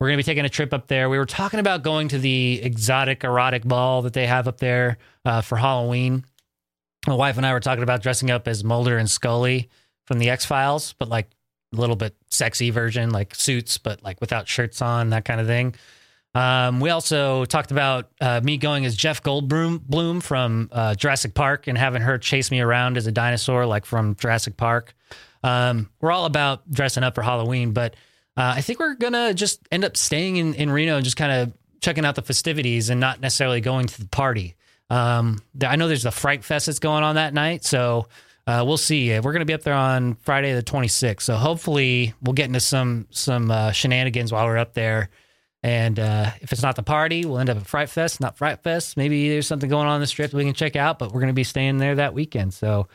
[0.00, 1.08] We're going to be taking a trip up there.
[1.08, 4.98] We were talking about going to the exotic erotic ball that they have up there
[5.24, 6.24] uh, for Halloween.
[7.06, 9.68] My wife and I were talking about dressing up as Mulder and Scully
[10.06, 11.30] from the X Files, but like
[11.80, 15.74] little bit sexy version, like suits, but like without shirts on, that kind of thing.
[16.34, 21.32] Um, we also talked about uh, me going as Jeff Goldblum Bloom from uh, Jurassic
[21.34, 24.94] Park and having her chase me around as a dinosaur, like from Jurassic Park.
[25.44, 27.94] Um, we're all about dressing up for Halloween, but
[28.36, 31.30] uh, I think we're gonna just end up staying in, in Reno and just kind
[31.30, 34.56] of checking out the festivities and not necessarily going to the party.
[34.90, 38.08] Um, I know there's the Fright Fest that's going on that night, so
[38.46, 39.10] uh, we'll see.
[39.10, 42.60] We're going to be up there on Friday the 26th, so hopefully we'll get into
[42.60, 45.10] some some uh, shenanigans while we're up there.
[45.62, 48.62] And uh, if it's not the party, we'll end up at Fright Fest, not Fright
[48.62, 48.98] Fest.
[48.98, 51.28] Maybe there's something going on in the strip we can check out, but we're going
[51.28, 52.52] to be staying there that weekend.
[52.52, 52.86] So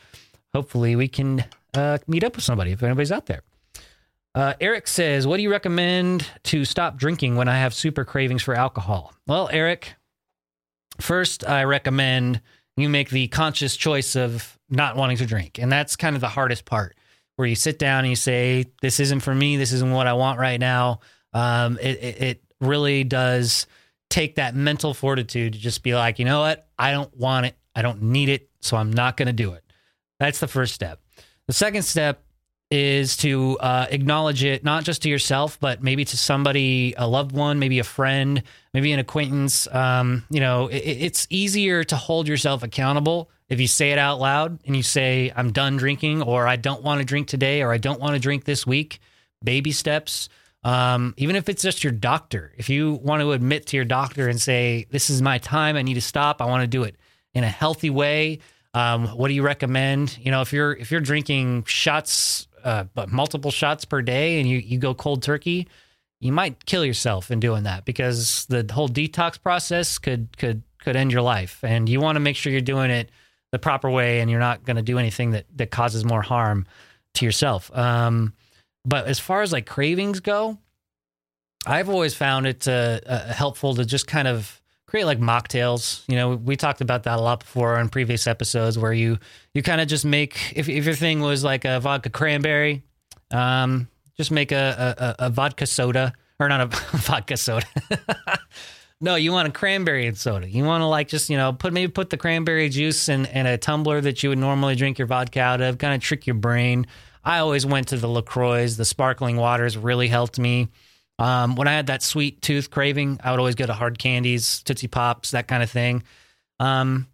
[0.54, 1.43] hopefully we can
[1.74, 3.41] uh, meet up with somebody if anybody's out there.
[4.36, 8.43] Uh, Eric says, What do you recommend to stop drinking when I have super cravings
[8.43, 9.14] for alcohol?
[9.26, 9.95] Well, Eric,
[11.02, 12.39] first, I recommend
[12.82, 15.60] you make the conscious choice of not wanting to drink.
[15.60, 16.96] And that's kind of the hardest part
[17.36, 19.58] where you sit down and you say, This isn't for me.
[19.58, 21.00] This isn't what I want right now.
[21.34, 23.68] Um, it, it, it really does
[24.10, 26.68] take that mental fortitude to just be like, you know what?
[26.78, 27.56] I don't want it.
[27.76, 28.50] I don't need it.
[28.62, 29.64] So I'm not going to do it.
[30.20, 31.00] That's the first step.
[31.48, 32.24] The second step
[32.72, 37.32] is to uh, acknowledge it, not just to yourself, but maybe to somebody, a loved
[37.32, 38.44] one, maybe a friend,
[38.74, 39.68] maybe an acquaintance.
[39.74, 44.20] Um, you know, it, it's easier to hold yourself accountable if you say it out
[44.20, 47.74] loud and you say, I'm done drinking, or I don't want to drink today, or
[47.74, 49.00] I don't want to drink this week.
[49.44, 50.30] Baby steps.
[50.64, 54.28] Um, even if it's just your doctor, if you want to admit to your doctor
[54.28, 56.98] and say, This is my time, I need to stop, I want to do it
[57.34, 58.40] in a healthy way.
[58.74, 60.18] Um, what do you recommend?
[60.22, 64.49] You know, if you're if you're drinking shots, uh, but multiple shots per day, and
[64.49, 65.68] you you go cold turkey,
[66.20, 70.95] you might kill yourself in doing that because the whole detox process could could could
[70.95, 71.64] end your life.
[71.64, 73.10] And you want to make sure you're doing it
[73.51, 76.66] the proper way, and you're not going to do anything that that causes more harm
[77.16, 77.76] to yourself.
[77.76, 78.34] Um,
[78.86, 80.57] but as far as like cravings go,
[81.66, 84.59] I've always found it uh, uh, helpful to just kind of
[84.90, 86.04] create like mocktails.
[86.08, 89.20] You know, we talked about that a lot before in previous episodes where you
[89.54, 92.84] you kind of just make if if your thing was like a vodka cranberry,
[93.32, 93.88] um,
[94.18, 96.66] just make a, a, a vodka soda or not a
[96.98, 97.68] vodka soda.
[99.02, 100.50] no, you want a cranberry and soda.
[100.50, 103.46] You want to like just you know put maybe put the cranberry juice in, in
[103.46, 106.36] a tumbler that you would normally drink your vodka out of, kind of trick your
[106.36, 106.88] brain.
[107.24, 108.70] I always went to the LaCroix.
[108.70, 110.70] The sparkling waters really helped me.
[111.20, 114.64] Um, when I had that sweet tooth craving, I would always go to hard candies,
[114.64, 116.04] Tootsie Pops, that kind of thing.
[116.60, 117.08] Um,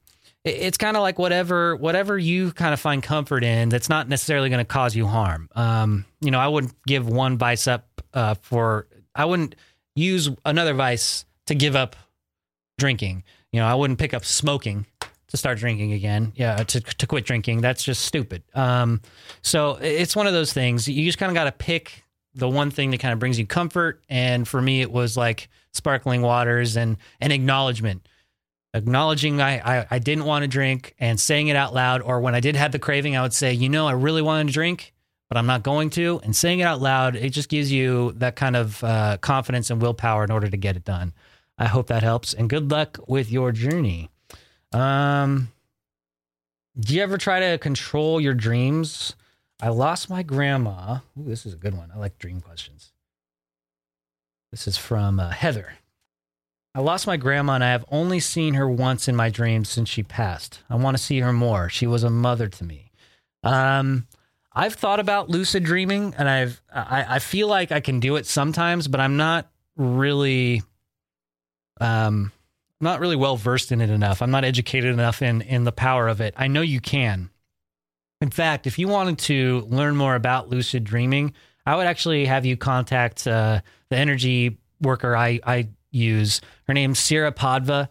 [0.44, 4.08] it, it's kind of like whatever whatever you kind of find comfort in that's not
[4.08, 5.50] necessarily going to cause you harm.
[5.56, 9.56] Um, you know, I wouldn't give one vice up uh, for, I wouldn't
[9.96, 11.96] use another vice to give up
[12.78, 13.24] drinking.
[13.52, 14.86] You know, I wouldn't pick up smoking
[15.30, 16.32] to start drinking again.
[16.36, 17.62] Yeah, to to quit drinking.
[17.62, 18.44] That's just stupid.
[18.54, 19.02] Um,
[19.42, 20.88] so it's one of those things.
[20.88, 22.05] You just kind of got to pick
[22.36, 24.04] the one thing that kind of brings you comfort.
[24.10, 28.08] And for me, it was like sparkling waters and an acknowledgement,
[28.74, 32.02] acknowledging I, I I didn't want to drink and saying it out loud.
[32.02, 34.48] Or when I did have the craving, I would say, you know, I really wanted
[34.48, 34.92] to drink.
[35.28, 38.36] But I'm not going to, and saying it out loud, it just gives you that
[38.36, 41.14] kind of uh, confidence and willpower in order to get it done.
[41.58, 44.12] I hope that helps, and good luck with your journey.
[44.72, 45.52] Um,
[46.80, 49.16] do you ever try to control your dreams?
[49.66, 51.00] I lost my grandma.
[51.20, 51.92] Ooh, this is a good one.
[51.92, 52.92] I like dream questions.
[54.52, 55.74] This is from uh, Heather.
[56.76, 59.90] I lost my grandma and I have only seen her once in my dreams since
[59.90, 60.60] she passed.
[60.70, 61.68] I want to see her more.
[61.68, 62.92] She was a mother to me.
[63.42, 64.06] Um,
[64.54, 68.28] I've thought about lucid dreaming and I've I, I feel like I can do it
[68.28, 70.62] sometimes, but I'm not really
[71.82, 72.32] um
[72.80, 74.22] not really well versed in it enough.
[74.22, 76.36] I'm not educated enough in in the power of it.
[76.38, 77.32] I know you can.
[78.26, 82.44] In fact, if you wanted to learn more about lucid dreaming, I would actually have
[82.44, 83.62] you contact uh,
[83.92, 86.42] the energy worker I, I use.
[86.64, 87.88] Her name's Sierra Podva.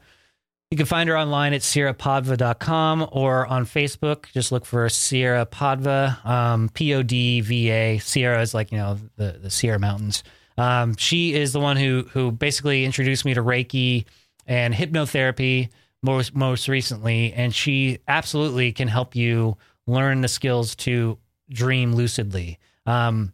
[0.72, 4.26] You can find her online at sierrapodva.com or on Facebook.
[4.32, 7.99] Just look for Sierra Podva, um, P O D V A.
[7.99, 10.24] Sierra is like, you know, the, the Sierra Mountains.
[10.59, 14.07] Um, she is the one who who basically introduced me to Reiki
[14.49, 15.68] and hypnotherapy
[16.03, 19.57] most most recently, and she absolutely can help you
[19.87, 21.18] learn the skills to
[21.51, 22.59] dream lucidly.
[22.87, 23.32] Um,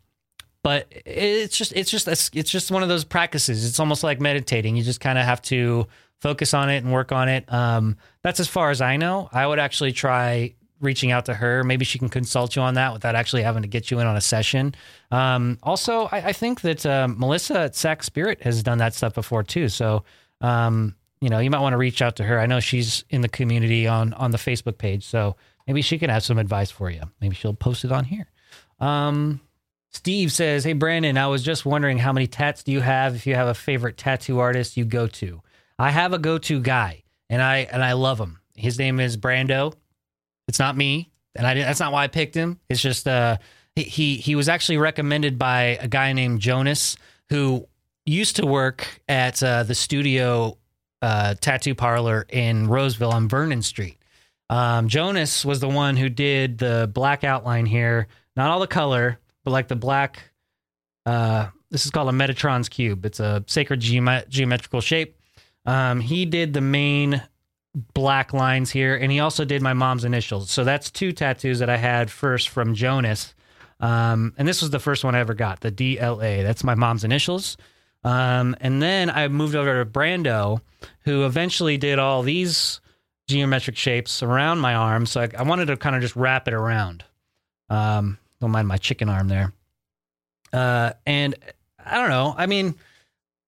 [0.62, 3.64] but it's just it's just a, it's just one of those practices.
[3.64, 4.76] It's almost like meditating.
[4.76, 5.86] You just kind of have to
[6.18, 7.50] focus on it and work on it.
[7.52, 9.28] Um, that's as far as I know.
[9.32, 11.64] I would actually try reaching out to her.
[11.64, 14.16] Maybe she can consult you on that without actually having to get you in on
[14.16, 14.74] a session.
[15.10, 19.14] Um, also, I, I, think that uh, Melissa at Sac Spirit has done that stuff
[19.14, 19.68] before too.
[19.68, 20.04] So,
[20.40, 22.38] um, you know, you might want to reach out to her.
[22.38, 25.36] I know she's in the community on on the Facebook page, so
[25.70, 27.00] maybe she can have some advice for you.
[27.20, 28.26] Maybe she'll post it on here.
[28.80, 29.40] Um,
[29.90, 33.14] Steve says, "Hey Brandon, I was just wondering how many tats do you have?
[33.14, 35.40] If you have a favorite tattoo artist you go to,
[35.78, 38.40] I have a go-to guy, and I and I love him.
[38.56, 39.72] His name is Brando.
[40.48, 42.58] It's not me, and I that's not why I picked him.
[42.68, 43.36] It's just uh,
[43.76, 46.96] he he was actually recommended by a guy named Jonas
[47.28, 47.68] who
[48.06, 50.58] used to work at uh, the studio
[51.00, 53.99] uh, tattoo parlor in Roseville on Vernon Street.
[54.50, 59.18] Um, Jonas was the one who did the black outline here, not all the color,
[59.44, 60.24] but like the black.
[61.06, 63.06] Uh, this is called a Metatron's cube.
[63.06, 65.16] It's a sacred geomet- geometrical shape.
[65.66, 67.22] Um, he did the main
[67.94, 70.50] black lines here, and he also did my mom's initials.
[70.50, 73.34] So that's two tattoos that I had first from Jonas.
[73.78, 76.42] Um, and this was the first one I ever got, the DLA.
[76.42, 77.56] That's my mom's initials.
[78.02, 80.60] Um, and then I moved over to Brando,
[81.02, 82.80] who eventually did all these
[83.30, 85.06] geometric shapes around my arm.
[85.06, 87.04] So I, I wanted to kind of just wrap it around.
[87.68, 89.52] Um, don't mind my chicken arm there.
[90.52, 91.34] Uh, and
[91.84, 92.34] I don't know.
[92.36, 92.74] I mean,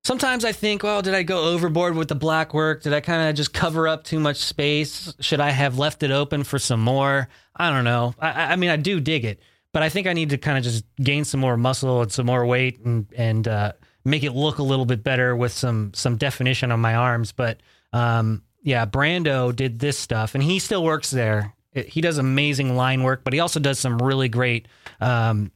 [0.05, 2.83] Sometimes I think, well, did I go overboard with the black work?
[2.83, 5.14] Did I kind of just cover up too much space?
[5.20, 7.28] Should I have left it open for some more?
[7.55, 8.12] I don't know.
[8.18, 9.41] I, I mean, I do dig it,
[9.72, 12.26] but I think I need to kind of just gain some more muscle and some
[12.26, 13.72] more weight and and uh,
[14.05, 17.30] make it look a little bit better with some some definition on my arms.
[17.30, 17.61] But
[17.93, 21.54] um, yeah, Brando did this stuff, and he still works there.
[21.72, 24.68] He does amazing line work, but he also does some really great
[25.00, 25.50] um,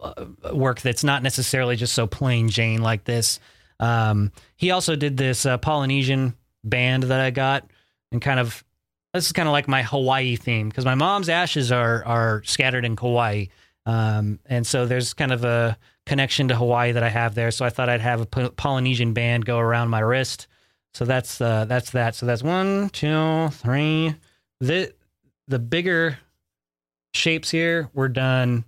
[0.00, 3.40] uh, work that's not necessarily just so plain Jane like this.
[3.80, 7.68] Um, he also did this uh, Polynesian band that I got,
[8.12, 8.64] and kind of
[9.12, 12.84] this is kind of like my Hawaii theme because my mom's ashes are are scattered
[12.84, 13.46] in Kauai,
[13.86, 17.50] um, and so there's kind of a connection to Hawaii that I have there.
[17.50, 20.46] So I thought I'd have a Polynesian band go around my wrist.
[20.96, 22.14] So that's uh, that's that.
[22.14, 24.14] So that's one, two, three.
[24.60, 24.94] The
[25.46, 26.16] the bigger
[27.12, 28.64] shapes here were done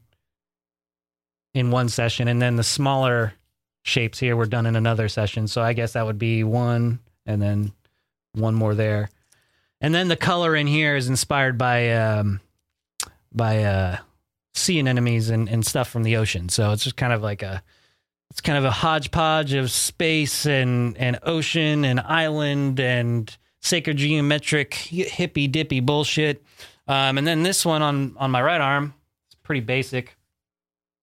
[1.54, 3.32] in one session, and then the smaller
[3.82, 5.48] shapes here were done in another session.
[5.48, 7.72] So I guess that would be one and then
[8.34, 9.08] one more there.
[9.80, 12.42] And then the color in here is inspired by um,
[13.32, 13.96] by uh,
[14.52, 16.50] sea anemones and, and stuff from the ocean.
[16.50, 17.62] So it's just kind of like a
[18.30, 24.74] it's kind of a hodgepodge of space and and ocean and island and sacred geometric
[24.74, 26.42] hippy dippy bullshit.
[26.86, 28.94] Um, and then this one on on my right arm,
[29.28, 30.16] it's pretty basic.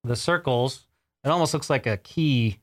[0.04, 0.86] The circles,
[1.24, 2.60] it almost looks like a key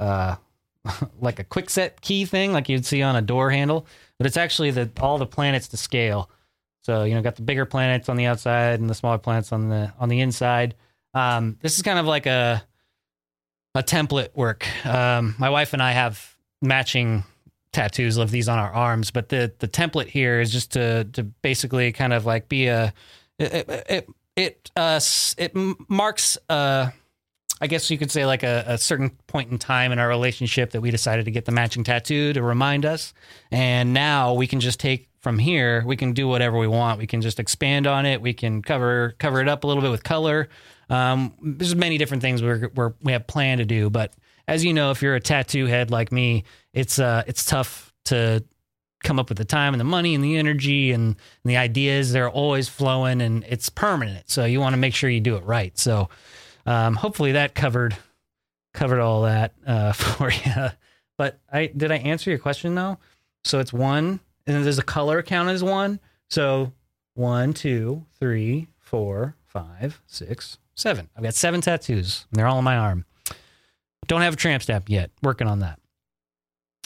[0.00, 0.36] uh,
[1.20, 3.86] like a Kwikset key thing, like you'd see on a door handle,
[4.18, 6.30] but it's actually the all the planets to scale.
[6.82, 9.68] So you know, got the bigger planets on the outside and the smaller planets on
[9.68, 10.74] the on the inside.
[11.14, 12.62] Um, this is kind of like a
[13.76, 14.66] a template work.
[14.86, 17.24] Um, my wife and I have matching
[17.72, 21.22] tattoos of these on our arms, but the the template here is just to to
[21.22, 22.92] basically kind of like be a
[23.38, 25.00] it it it, uh,
[25.38, 25.52] it
[25.88, 26.90] marks uh
[27.60, 30.72] I guess you could say like a, a, certain point in time in our relationship
[30.72, 33.14] that we decided to get the matching tattoo to remind us.
[33.50, 37.00] And now we can just take from here, we can do whatever we want.
[37.00, 38.22] We can just expand on it.
[38.22, 40.48] We can cover cover it up a little bit with color.
[40.88, 43.90] Um, there's many different things we're, we're we have planned to do.
[43.90, 44.14] But
[44.46, 48.44] as you know, if you're a tattoo head like me, it's uh it's tough to
[49.02, 51.16] come up with the time and the money and the energy and, and
[51.50, 52.12] the ideas.
[52.12, 54.30] They're always flowing and it's permanent.
[54.30, 55.76] So you want to make sure you do it right.
[55.76, 56.08] So
[56.66, 57.96] um, hopefully that covered
[58.74, 60.68] covered all that uh, for you.
[61.18, 62.98] But I did I answer your question though?
[63.42, 66.00] So it's one, and then there's a color count as one.
[66.28, 66.72] So
[67.14, 71.08] one, two, three, four, five, six, seven.
[71.16, 72.26] I've got seven tattoos.
[72.30, 73.04] And they're all on my arm.
[74.06, 75.10] Don't have a tramp stamp yet.
[75.22, 75.80] Working on that.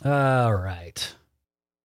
[0.04, 1.14] All right.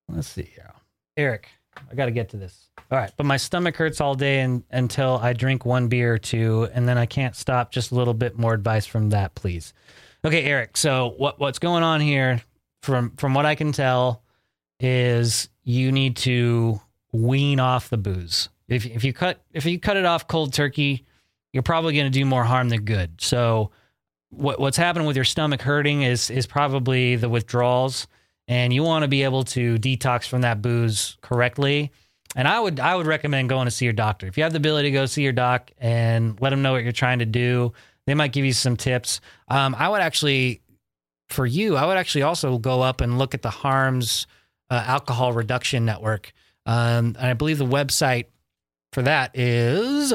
[0.08, 0.72] Let's see here.
[1.18, 1.50] Eric,
[1.92, 2.70] I got to get to this.
[2.92, 6.18] All right, but my stomach hurts all day and, until I drink one beer or
[6.18, 7.72] two, and then I can't stop.
[7.72, 9.74] Just a little bit more advice from that, please.
[10.24, 10.78] Okay, Eric.
[10.78, 12.42] So what what's going on here?
[12.84, 14.22] From from what I can tell,
[14.80, 16.80] is you need to
[17.12, 18.50] wean off the booze.
[18.68, 21.06] If if you cut if you cut it off cold turkey,
[21.52, 23.20] you're probably going to do more harm than good.
[23.20, 23.72] So
[24.30, 28.08] what what's happening with your stomach hurting is is probably the withdrawals
[28.48, 31.92] and you want to be able to detox from that booze correctly.
[32.36, 34.28] And I would I would recommend going to see your doctor.
[34.28, 36.84] If you have the ability to go see your doc and let them know what
[36.84, 37.74] you're trying to do,
[38.08, 39.22] they might give you some tips.
[39.48, 40.62] Um, I would actually,
[41.30, 44.28] for you, I would actually also go up and look at the Harms
[44.70, 46.34] uh, Alcohol Reduction Network.
[46.66, 48.26] Um, and I believe the website
[48.92, 50.14] for that is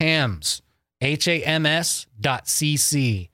[0.00, 0.62] HAMS,
[1.00, 3.30] H A M S dot CC,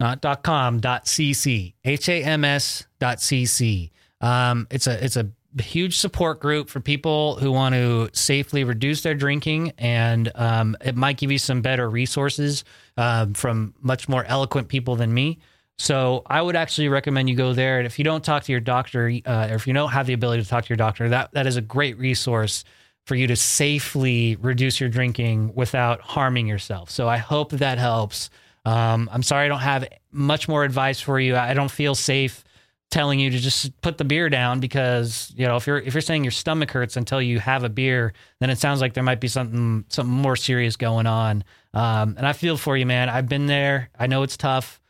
[0.00, 3.90] not dot com, dot CC, H A M S dot CC.
[4.20, 5.28] Um, it's a, it's a
[5.60, 9.72] huge support group for people who want to safely reduce their drinking.
[9.76, 12.64] And um, it might give you some better resources
[12.96, 15.40] um, from much more eloquent people than me.
[15.78, 17.78] So I would actually recommend you go there.
[17.78, 20.12] And if you don't talk to your doctor, uh, or if you don't have the
[20.12, 22.64] ability to talk to your doctor, that that is a great resource
[23.06, 26.90] for you to safely reduce your drinking without harming yourself.
[26.90, 28.30] So I hope that helps.
[28.64, 31.36] Um, I'm sorry I don't have much more advice for you.
[31.36, 32.44] I don't feel safe
[32.92, 36.02] telling you to just put the beer down because you know if you're if you're
[36.02, 39.18] saying your stomach hurts until you have a beer, then it sounds like there might
[39.18, 41.42] be something something more serious going on.
[41.74, 43.08] Um, and I feel for you, man.
[43.08, 43.90] I've been there.
[43.98, 44.80] I know it's tough,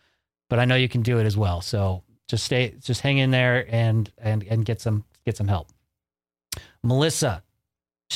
[0.53, 1.62] but I know you can do it as well.
[1.62, 5.70] So just stay, just hang in there and and and get some get some help.
[6.82, 7.42] Melissa,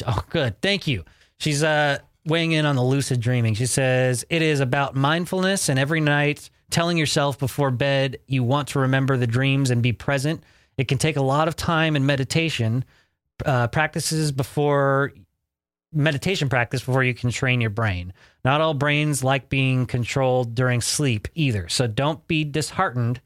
[0.06, 1.06] oh good, thank you.
[1.38, 3.54] She's uh weighing in on the lucid dreaming.
[3.54, 8.68] She says it is about mindfulness and every night telling yourself before bed you want
[8.68, 10.44] to remember the dreams and be present.
[10.76, 12.84] It can take a lot of time and meditation
[13.46, 15.14] uh, practices before
[15.96, 18.12] meditation practice before you can train your brain.
[18.44, 21.68] Not all brains like being controlled during sleep either.
[21.68, 23.20] So don't be disheartened.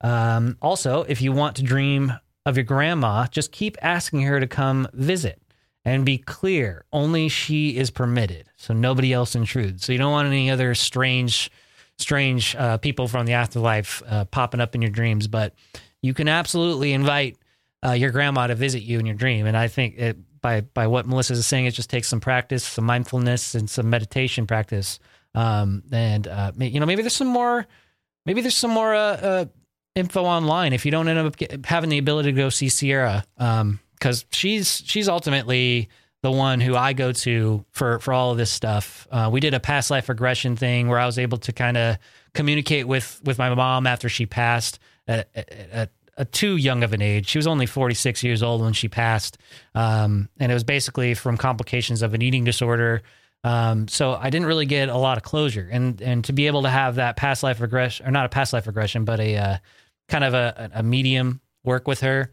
[0.00, 2.12] Um, also, if you want to dream
[2.46, 5.40] of your grandma, just keep asking her to come visit
[5.84, 6.84] and be clear.
[6.92, 8.48] Only she is permitted.
[8.56, 9.84] So nobody else intrudes.
[9.84, 11.50] So you don't want any other strange,
[11.98, 15.26] strange uh, people from the afterlife uh, popping up in your dreams.
[15.26, 15.54] But
[16.00, 17.36] you can absolutely invite
[17.84, 19.46] uh, your grandma to visit you in your dream.
[19.46, 22.62] And I think it, by by what Melissa is saying, it just takes some practice,
[22.62, 25.00] some mindfulness, and some meditation practice.
[25.34, 27.66] Um, and uh, you know, maybe there's some more,
[28.26, 29.44] maybe there's some more uh, uh,
[29.94, 33.24] info online if you don't end up get, having the ability to go see Sierra,
[33.36, 35.88] because um, she's she's ultimately
[36.22, 39.08] the one who I go to for for all of this stuff.
[39.10, 41.96] Uh, we did a past life regression thing where I was able to kind of
[42.34, 44.78] communicate with with my mom after she passed
[45.08, 47.28] at, at, at a too young of an age.
[47.28, 49.38] She was only 46 years old when she passed.
[49.74, 53.02] Um, and it was basically from complications of an eating disorder.
[53.42, 55.68] Um, so I didn't really get a lot of closure.
[55.70, 58.52] And, and to be able to have that past life regression, or not a past
[58.52, 59.56] life regression, but a uh,
[60.08, 62.30] kind of a, a medium work with her,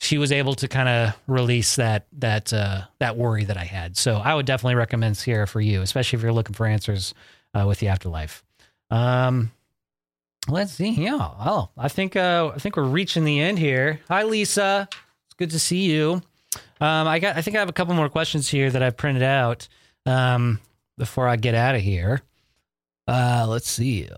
[0.00, 3.96] she was able to kind of release that that uh, that worry that I had.
[3.96, 7.14] So I would definitely recommend Sierra for you, especially if you're looking for answers
[7.54, 8.44] uh, with the afterlife.
[8.90, 9.50] Um,
[10.48, 10.90] Let's see.
[10.90, 11.18] Yeah.
[11.20, 14.00] Oh, I think uh, I think we're reaching the end here.
[14.08, 14.88] Hi, Lisa.
[14.90, 16.22] It's good to see you.
[16.80, 17.36] Um, I got.
[17.36, 19.68] I think I have a couple more questions here that I printed out
[20.06, 20.58] um,
[20.96, 22.22] before I get out of here.
[23.06, 24.08] Uh, let's see.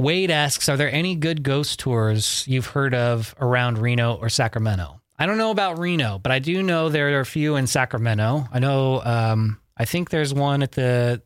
[0.00, 5.00] Wade asks, "Are there any good ghost tours you've heard of around Reno or Sacramento?"
[5.18, 8.46] I don't know about Reno, but I do know there are a few in Sacramento.
[8.52, 9.02] I know.
[9.04, 11.22] Um, I think there's one at the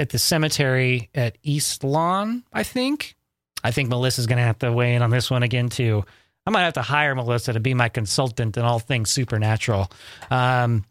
[0.00, 3.16] at the cemetery at East Lawn, I think.
[3.62, 6.04] I think Melissa's going to have to weigh in on this one again, too.
[6.46, 9.92] I might have to hire Melissa to be my consultant in all things supernatural.
[10.30, 10.86] Um,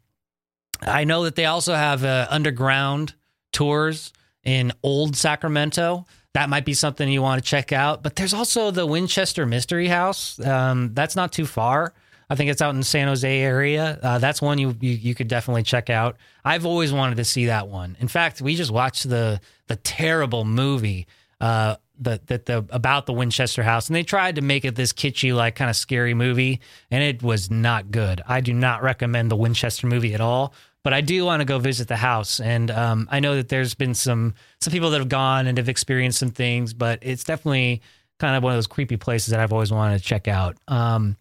[0.79, 3.15] I know that they also have uh, underground
[3.51, 6.05] tours in Old Sacramento.
[6.33, 8.03] That might be something you want to check out.
[8.03, 10.39] But there's also the Winchester Mystery House.
[10.39, 11.95] Um, that's not too far.
[12.29, 13.99] I think it's out in San Jose area.
[14.01, 16.17] Uh, that's one you, you, you could definitely check out.
[16.45, 17.97] I've always wanted to see that one.
[17.99, 21.07] In fact, we just watched the the terrible movie
[21.41, 24.93] uh, the, the, the about the Winchester House, and they tried to make it this
[24.93, 26.61] kitschy, like kind of scary movie,
[26.91, 28.21] and it was not good.
[28.27, 30.53] I do not recommend the Winchester movie at all.
[30.81, 33.75] But I do want to go visit the house, and um, I know that there's
[33.75, 37.81] been some some people that have gone and have experienced some things, but it's definitely
[38.17, 40.55] kind of one of those creepy places that I've always wanted to check out.
[40.69, 41.17] Um,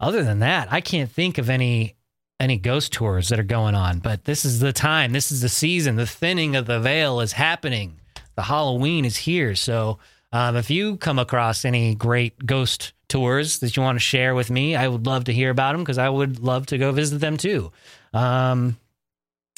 [0.00, 1.94] other than that, I can't think of any
[2.40, 4.00] any ghost tours that are going on.
[4.00, 5.12] But this is the time.
[5.12, 5.96] This is the season.
[5.96, 8.00] The thinning of the veil is happening.
[8.34, 9.54] The Halloween is here.
[9.54, 9.98] So
[10.34, 14.50] Um, if you come across any great ghost tours that you want to share with
[14.50, 17.18] me, I would love to hear about them because I would love to go visit
[17.20, 17.70] them too.
[18.14, 18.78] Um,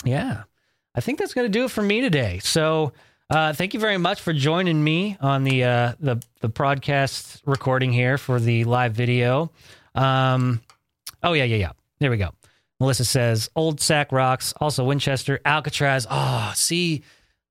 [0.05, 0.43] yeah,
[0.97, 2.41] I think that's going to do it for me today.
[2.43, 2.93] So,
[3.31, 7.93] uh, thank you very much for joining me on the uh, the the broadcast recording
[7.93, 9.53] here for the live video.
[9.95, 10.61] Um,
[11.23, 11.73] oh yeah, yeah, yeah.
[12.01, 12.31] There we go.
[12.81, 14.53] Melissa says Old Sac rocks.
[14.61, 16.07] Also Winchester, Alcatraz.
[16.11, 17.03] Oh, see,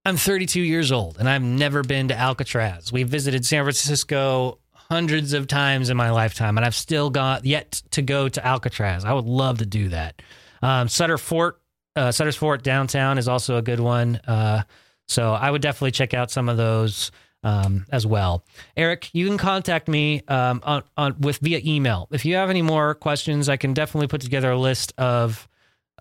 [0.05, 2.91] I'm 32 years old and I've never been to Alcatraz.
[2.91, 4.59] We've visited San Francisco
[4.93, 9.05] hundreds of times in my lifetime, and I've still got yet to go to Alcatraz.
[9.05, 10.21] I would love to do that.
[10.61, 11.59] Um, Sutter Fort,
[11.95, 14.17] uh, Sutter's Fort downtown is also a good one.
[14.27, 14.63] Uh,
[15.07, 17.11] so I would definitely check out some of those
[17.43, 18.43] um, as well.
[18.75, 22.61] Eric, you can contact me um, on, on with via email if you have any
[22.61, 23.49] more questions.
[23.49, 25.47] I can definitely put together a list of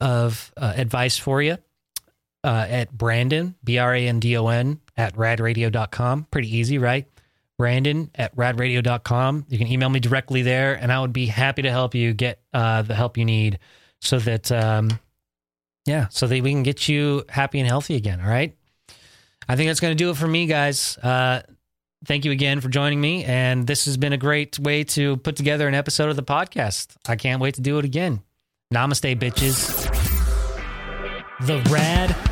[0.00, 1.58] of uh, advice for you
[2.44, 6.26] uh, at Brandon B R A N D O N at radradio.com.
[6.30, 7.06] Pretty easy, right?
[7.58, 9.46] Brandon at radradio.com.
[9.48, 12.40] You can email me directly there, and I would be happy to help you get
[12.52, 13.58] uh, the help you need
[14.00, 14.98] so that, um,
[15.86, 18.20] yeah, so that we can get you happy and healthy again.
[18.20, 18.56] All right.
[19.48, 20.96] I think that's going to do it for me, guys.
[20.98, 21.42] Uh,
[22.04, 23.24] thank you again for joining me.
[23.24, 26.96] And this has been a great way to put together an episode of the podcast.
[27.06, 28.22] I can't wait to do it again.
[28.72, 29.88] Namaste, bitches.
[31.46, 32.31] The Rad